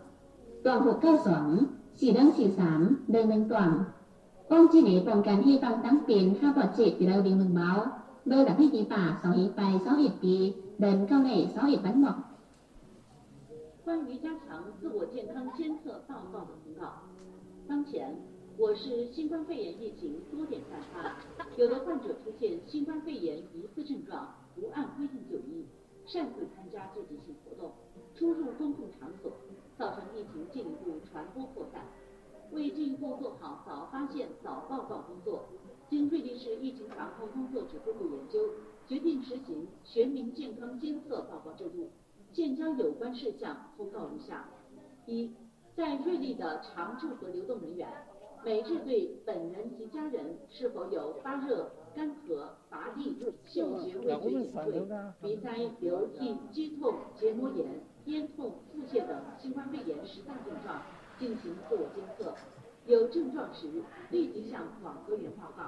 [0.65, 1.65] Toàn phục cao sỏng,
[1.97, 3.85] chỉ đơn chỉ sám, đơn đơn toàn.
[4.49, 7.55] Ông chỉ để còn cán hy vọng tăng pin hai bọt chỉ đối với mừng
[7.55, 7.87] báo.
[8.25, 11.65] Đôi đảm biết kỳ phả sáu hiệp bài sáu hiệp kỳ, đơn cao nể sáu
[11.65, 12.37] hiệp bắn mọc.
[13.87, 17.03] 关于加强自我健康监测报告的公告。
[17.69, 18.17] 当前，
[18.59, 21.19] 我市新冠肺炎疫情多点散发，
[21.59, 25.67] 有的患者出现新冠肺炎疑似症状，不按规定就医，
[26.07, 27.73] 擅自参加聚集性活动，
[28.15, 29.31] 出入公共场所，
[29.77, 31.85] 造成疫情进一步传播扩散。
[32.53, 35.45] 为进一步做好早发现、早报告工作，
[35.91, 38.41] 经瑞丽市疫情防控工作指挥部研究，
[38.89, 41.91] 决定实行全民健康监测报告制度。
[42.33, 44.49] 现将有关事项通告如下：
[45.05, 45.31] 一，
[45.75, 47.87] 在瑞丽的常驻和流动人员，
[48.47, 55.51] 每日对本人及家人是否有发热、干咳、乏力、嗅觉味觉减退、鼻塞、
[55.81, 57.67] 流涕、肌痛、结膜炎、
[58.05, 60.81] 咽痛、腹泻等新冠肺炎十大症状
[61.19, 62.37] 进行自我监测，
[62.87, 63.67] 有症状时
[64.11, 65.65] 立即向网格员报告。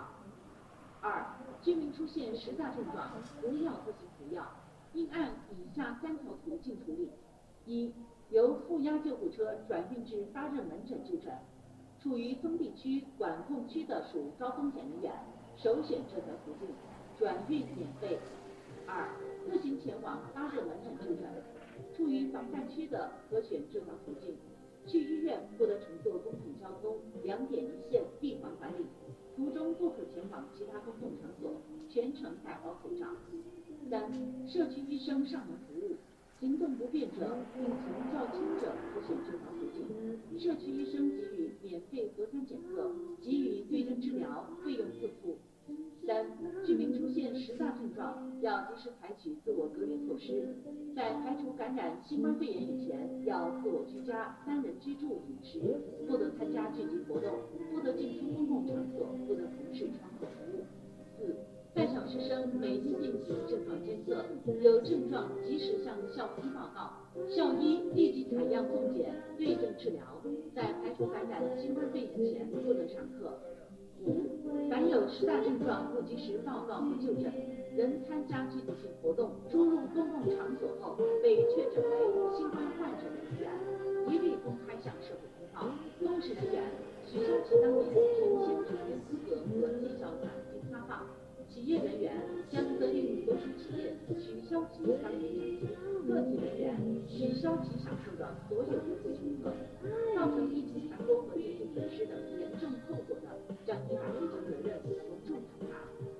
[1.00, 3.10] 二，居民出现十大症状，
[3.40, 4.46] 不要自行服药。
[4.92, 7.10] 应按以下三条途径处理：
[7.66, 7.92] 一、
[8.30, 11.34] 由负压救护车转运至发热门诊就诊，
[12.08, 15.12] 处于封闭区、管控区的属高风险人员，
[15.58, 16.74] 首选这条途径，
[17.18, 18.16] 转运免费；
[18.86, 19.10] 二、
[19.44, 21.30] 自行前往发热门诊就诊，
[21.94, 24.34] 处于防范区的可选这条途径，
[24.86, 28.86] 去医院不得乘坐公共交通，两点一线闭环管理，
[29.36, 31.60] 途中不可前往其他公共场所，
[31.90, 33.06] 全程戴好口罩。
[33.90, 34.10] 三、
[34.48, 35.96] 社区医生上门服务，
[36.40, 45.36] 行动不便者、病情较轻者可选这条途径，社区医生给予免费核酸检测，给予对症治疗，费用自负。
[46.06, 46.26] 三、
[46.64, 50.54] 居民出现十大症状，要及时采取自我隔离措施，
[50.94, 55.58] 在排除感染新冠肺炎以前，要自我居家、三人居住、饮食，
[56.06, 57.40] 不得参加聚集活动，
[57.74, 60.28] 不得进出公共场所，不得从事窗口。
[61.78, 64.24] 在校师生每天进行症状监测，
[64.60, 66.90] 有症状及时向校医报告，
[67.30, 70.02] 校医立即采样送检，对症治疗。
[70.52, 73.30] 在排除感染新冠肺炎前，不得上课。
[74.02, 74.26] 五、
[74.68, 77.32] 凡有十大症状不及时报告和就诊，
[77.76, 83.52] 仍参加聚集性活动、出入公共场所后被确诊为新冠患者的人员，
[84.12, 85.70] 一律公开向社会通报。
[86.00, 86.64] 公职人员
[87.06, 87.94] 取消其当年承
[88.44, 91.06] 先职员资格和绩效奖金发放。
[91.58, 92.12] 企业人员
[92.48, 95.68] 将责令所属企业取消其当年奖
[96.06, 96.76] 金，个体人员
[97.08, 99.52] 取消其享受的所有优惠政策，
[100.14, 103.26] 造成疫情传播和经济损失等严重后果的，
[103.66, 106.17] 将依法追究责任，从重处罚。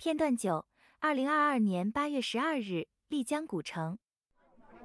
[0.00, 0.64] 片段九，
[1.00, 3.98] 二零二二年八月十二日，丽江古城。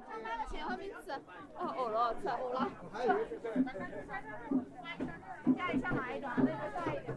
[0.06, 1.10] 他买了钱后面吃，
[1.54, 2.70] 哦饿了，吃饿了。
[5.56, 6.28] 加一下哪一种？
[6.36, 7.16] 那个大一点。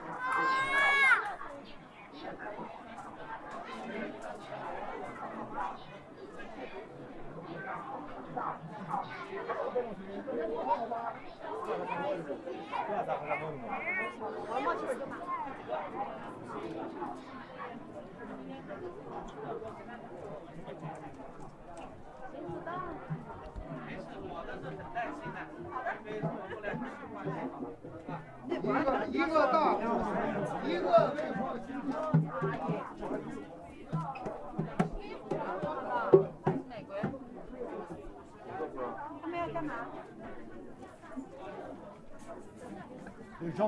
[43.61, 43.67] 好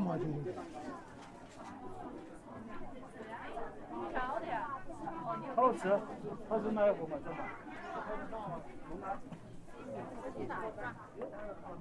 [5.55, 5.99] 好吃，
[6.49, 7.43] 他是买货嘛，真的。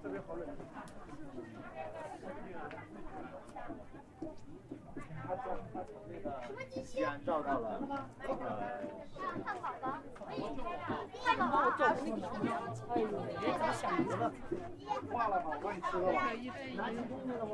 [0.02, 0.46] 这边好冷。
[6.84, 7.80] 既然照到了，
[8.28, 8.32] 呃，
[9.44, 9.84] 汉堡包，
[11.22, 11.56] 汉堡包，
[11.86, 13.02] 哎呦，
[13.40, 14.32] 你怎么想着了？
[15.10, 16.14] 挂了吧，我给你吃了吧。
[16.76, 17.52] 拿你东西了吗？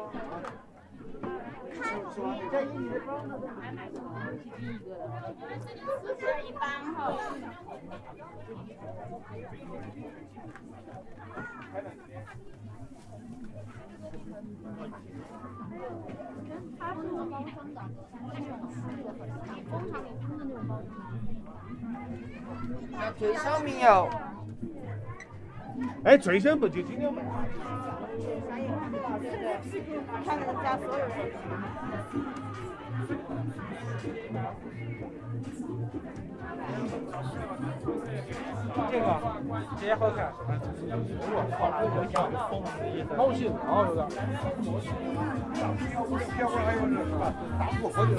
[2.51, 3.31] 这一米八呢？
[6.47, 6.63] 一般
[6.95, 6.97] 哈。
[16.79, 17.81] 它是有包装的，
[18.33, 19.09] 那种湿的，
[19.71, 20.87] 工厂里出的那种包装。
[23.19, 24.09] 最小民谣。
[26.05, 27.23] 哎，最小不就今天买？
[29.21, 29.83] 对对对，
[30.25, 31.13] 他们家所有人。
[38.91, 39.07] 这个
[39.81, 40.33] 这也好看。
[41.31, 42.17] 我靠，这个像
[42.49, 43.09] 疯了的意思。
[43.17, 44.01] 高兴啊，有点。
[46.39, 47.23] 这会儿还有这是吧？
[47.59, 48.13] 大布好久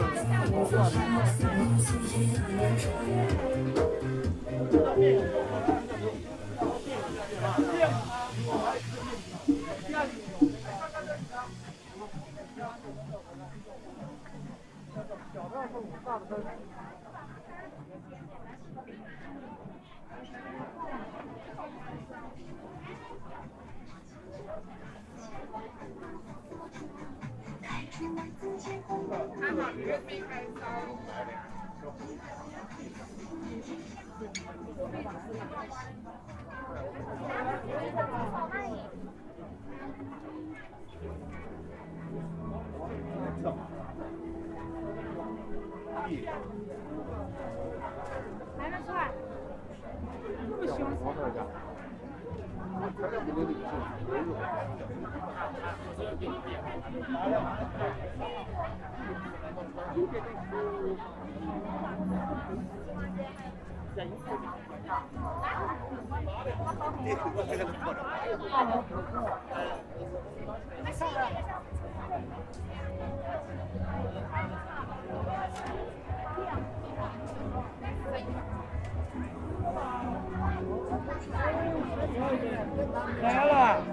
[83.22, 83.84] 来了。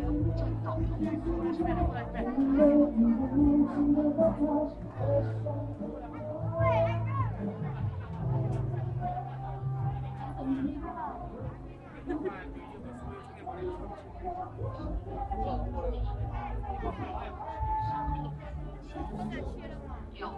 [20.15, 20.29] 有，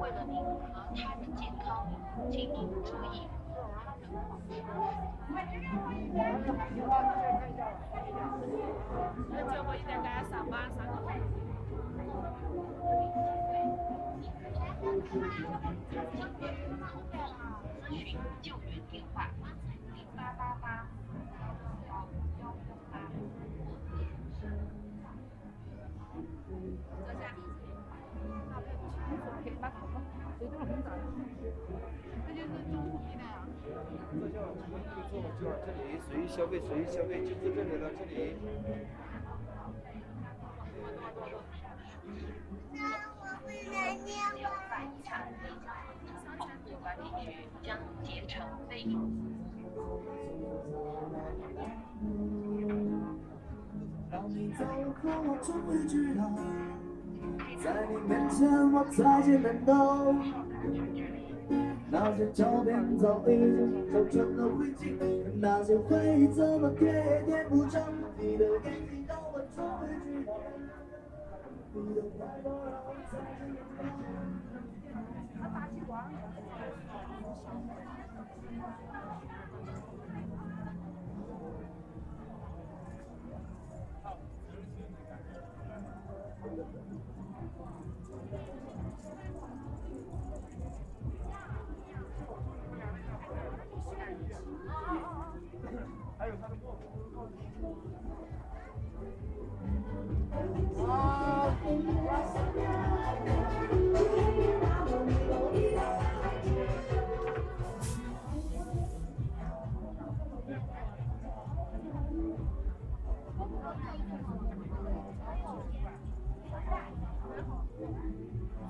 [0.00, 0.50] 为了您和
[0.96, 1.86] 他人健康，
[2.30, 3.28] 请您注意
[9.30, 11.20] 那结果一点赶上班上班。
[17.88, 19.28] 咨询救援电话
[19.94, 20.86] 零八八八
[29.42, 29.56] 这叫
[34.44, 34.72] 什么？
[34.82, 38.36] 这个做就这里随意消费，随意消费，就在这里了，这里。
[46.82, 47.26] 管理局
[47.62, 48.90] 将竭诚为您。
[54.10, 56.20] 让你走后，我终于知道，
[57.62, 60.14] 在你面前我再见难道。
[61.90, 64.94] 那些照片早已经烧成了灰烬，
[65.40, 67.80] 那些回忆怎么跌也跌不着。
[68.16, 69.64] 你的眼睛让我终
[69.96, 70.32] 于知道，
[71.72, 73.40] 你的怀抱让我再见
[73.76, 73.82] 难
[75.42, 75.68] 还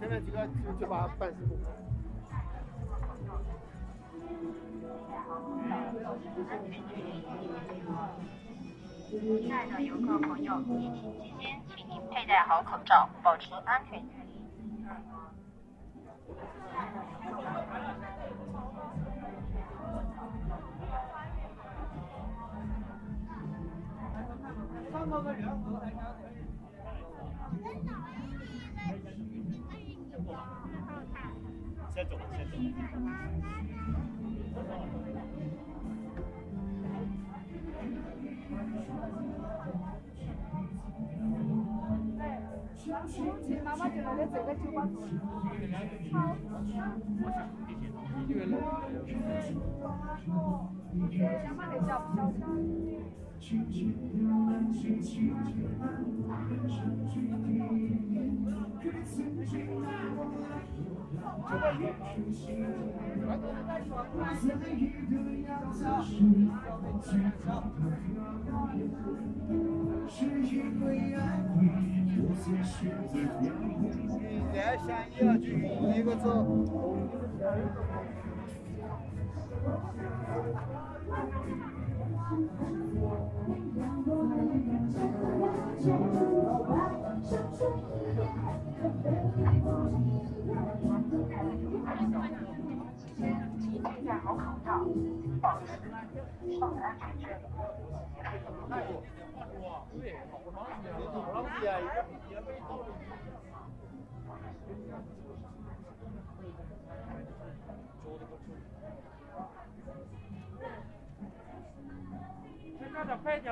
[0.00, 1.56] 现在几个就就把办事部。
[9.10, 14.30] 亲爱的游客朋友，疫情期间，请您佩戴好口罩，保持安全距离。
[31.92, 34.09] 先走，先走。
[43.64, 45.00] 妈妈就来的这个酒吧做。
[46.12, 46.36] 好。
[51.42, 52.46] 想把那小小小。
[52.52, 52.98] 你
[74.52, 75.48] 在想你了，就
[75.96, 76.26] 一个走。
[82.30, 82.36] 好
[94.36, 94.68] 口罩，
[95.40, 95.66] 保持
[96.60, 97.32] 保持安全距离。
[98.14, 98.58] 先干点快
[99.92, 100.30] 一点了啊！
[102.68, 102.70] 收
[104.88, 104.94] 肉。
[105.00, 105.19] 妹
[112.90, 113.50] 妹，会不会看得太近？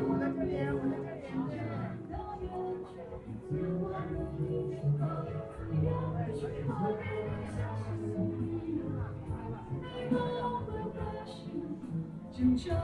[0.00, 1.18] 我在这里，我在这里。
[12.58, 12.74] 左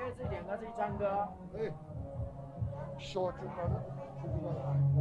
[0.00, 1.28] 可以自己点歌，自己唱歌。
[1.58, 1.70] 哎，
[2.96, 3.84] 小酒吧的，
[4.16, 5.00] 小酒吧的。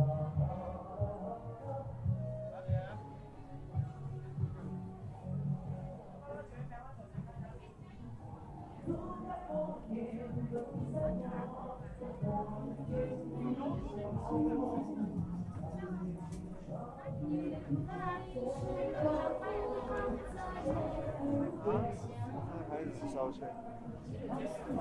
[22.70, 23.50] 还是吃烧钱。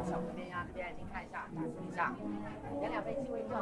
[0.04, 2.14] 小这边呀，这边您看一下，打字一下，
[2.80, 3.54] 点两杯鸡尾酒。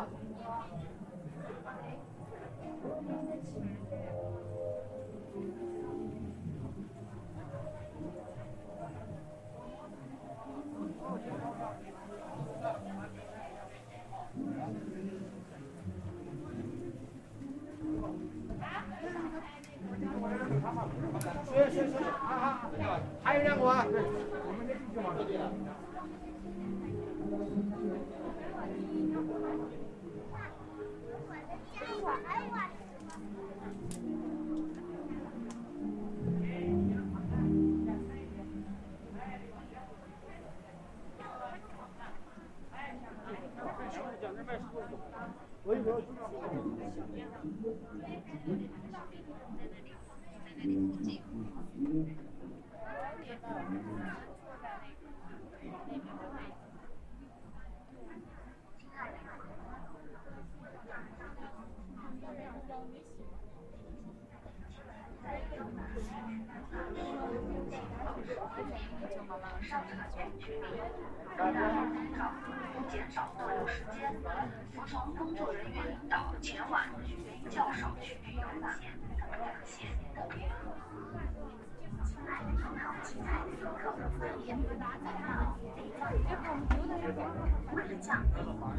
[21.47, 22.71] 是是是，好好，
[23.23, 23.85] 还有两个啊。
[23.87, 25.51] 我们的就往这里了。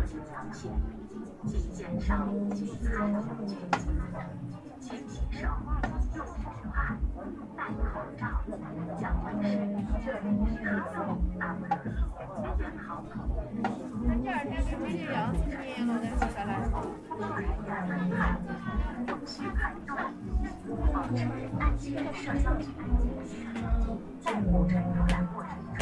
[0.07, 0.71] 低国际风险，
[1.45, 2.15] 请减少
[2.55, 2.87] 精彩
[3.45, 3.51] 剧情，
[4.79, 5.49] 请洗手，
[5.83, 6.23] 用手。
[6.71, 6.95] 帕，
[7.57, 7.83] 戴口
[8.17, 8.23] 罩，
[8.97, 9.53] 讲卫生，
[9.83, 10.95] 咳嗽
[11.39, 11.91] 而不得意，
[12.61, 13.13] 严好口。
[14.21, 15.45] 第二天是没得药，吃
[15.83, 16.49] 了再吃下来。
[16.69, 18.17] 做人员分派，
[19.07, 19.89] 用序排队，
[20.93, 21.19] 保持
[21.59, 21.99] 安全距离。
[24.21, 25.75] 在不准游览过程中。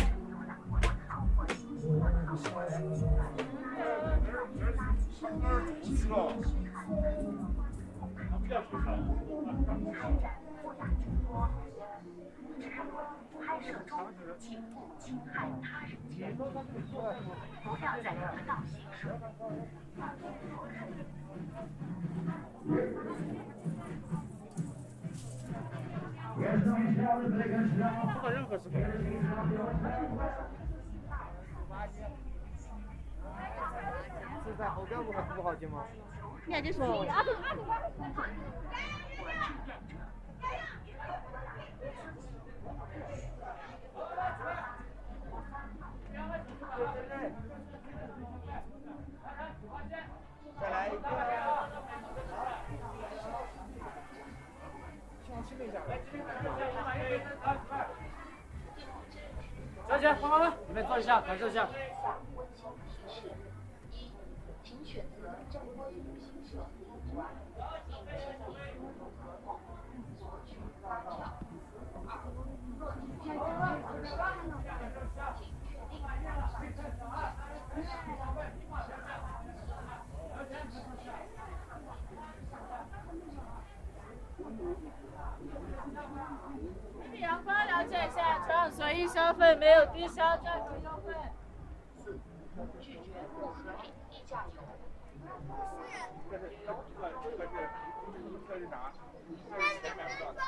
[13.45, 13.99] 拍摄中，
[14.37, 16.41] 请勿侵害他人权利，不
[17.83, 19.01] 要在得到形式。
[28.01, 28.73] 不做任何事情。
[34.45, 35.83] 是在后边不不好进吗？
[36.45, 37.05] 你还得说。
[50.61, 51.05] 再来一个。
[59.87, 61.67] 小姐，帮帮忙，你们坐一下，感受一下。
[63.91, 64.11] 一，
[64.63, 67.27] 请选择正规旅行社入馆，
[67.87, 68.49] 应签订
[68.81, 68.89] 入
[69.21, 69.59] 合同，
[70.19, 71.07] 索取发票。
[72.07, 72.09] 二，
[72.75, 76.03] 若您确定入馆时间，请确定入馆
[87.11, 88.45] 你阳光了解一下，
[88.95, 91.13] 低消费，没有低消价格优惠。
[92.79, 94.63] 拒绝不合理低价游。
[96.31, 96.79] 这是这个
[97.21, 97.51] 这个是
[98.47, 98.93] 这是啥？
[99.51, 100.39] 这是钱买不到的。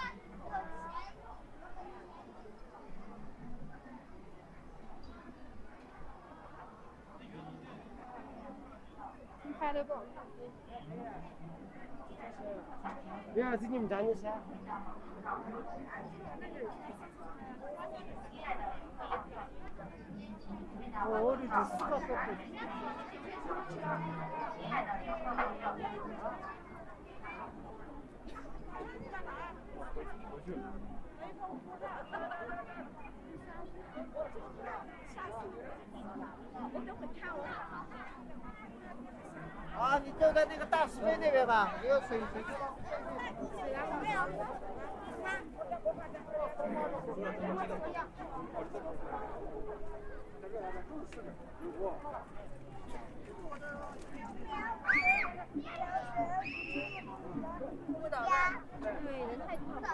[9.44, 9.94] 你拍的不？
[9.94, 10.00] 不
[13.36, 14.30] 要自己们站着噻。
[21.00, 22.04] 哦，你这四个好
[39.80, 42.44] 啊，你就在那个大石碑那边吧，没有水水。
[57.88, 58.30] 不到的，
[58.82, 58.88] 对，
[59.28, 59.88] 人太多了。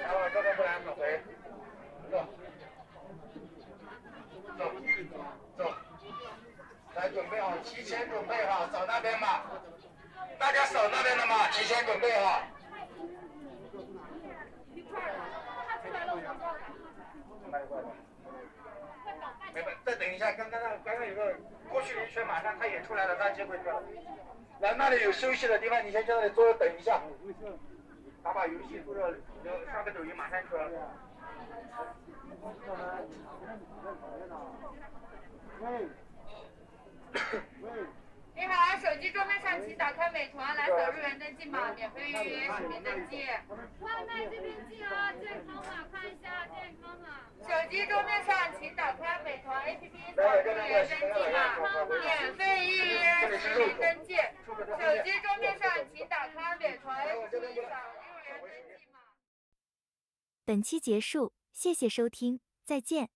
[0.00, 1.20] 来，往这边过来，走回。
[2.10, 2.26] 走。
[4.58, 4.60] 走。
[5.56, 5.72] 走。
[6.94, 9.44] 来，准备好，提前准备好，走那边吧。
[10.38, 12.42] 大家守那边的嘛，提前准备好。
[19.84, 21.34] 再等一下，刚刚那刚刚有个
[21.68, 23.82] 过去了一圈，马上他也出来了，他接回去了。
[24.64, 26.98] 来，那里有休息的地方，你先在那里坐着等一下。
[28.22, 29.14] 打把游戏或者
[29.70, 30.66] 刷个抖音，马上出来。
[35.60, 35.88] 喂。
[38.36, 43.24] 你好，手机桌面上请打开美团来扫入园登记码，免费预约实名登记。
[43.80, 47.20] 外卖这边进啊，健康码看一下健康码。
[47.42, 54.16] 手机桌面上请打开美团 APP 扫入园登记码，免费预约实名登记。
[54.16, 57.60] 手机桌面上请打开美团 APP 扫入园登记
[58.90, 58.98] 码。
[60.44, 63.10] 本期结束，谢谢收听，再见。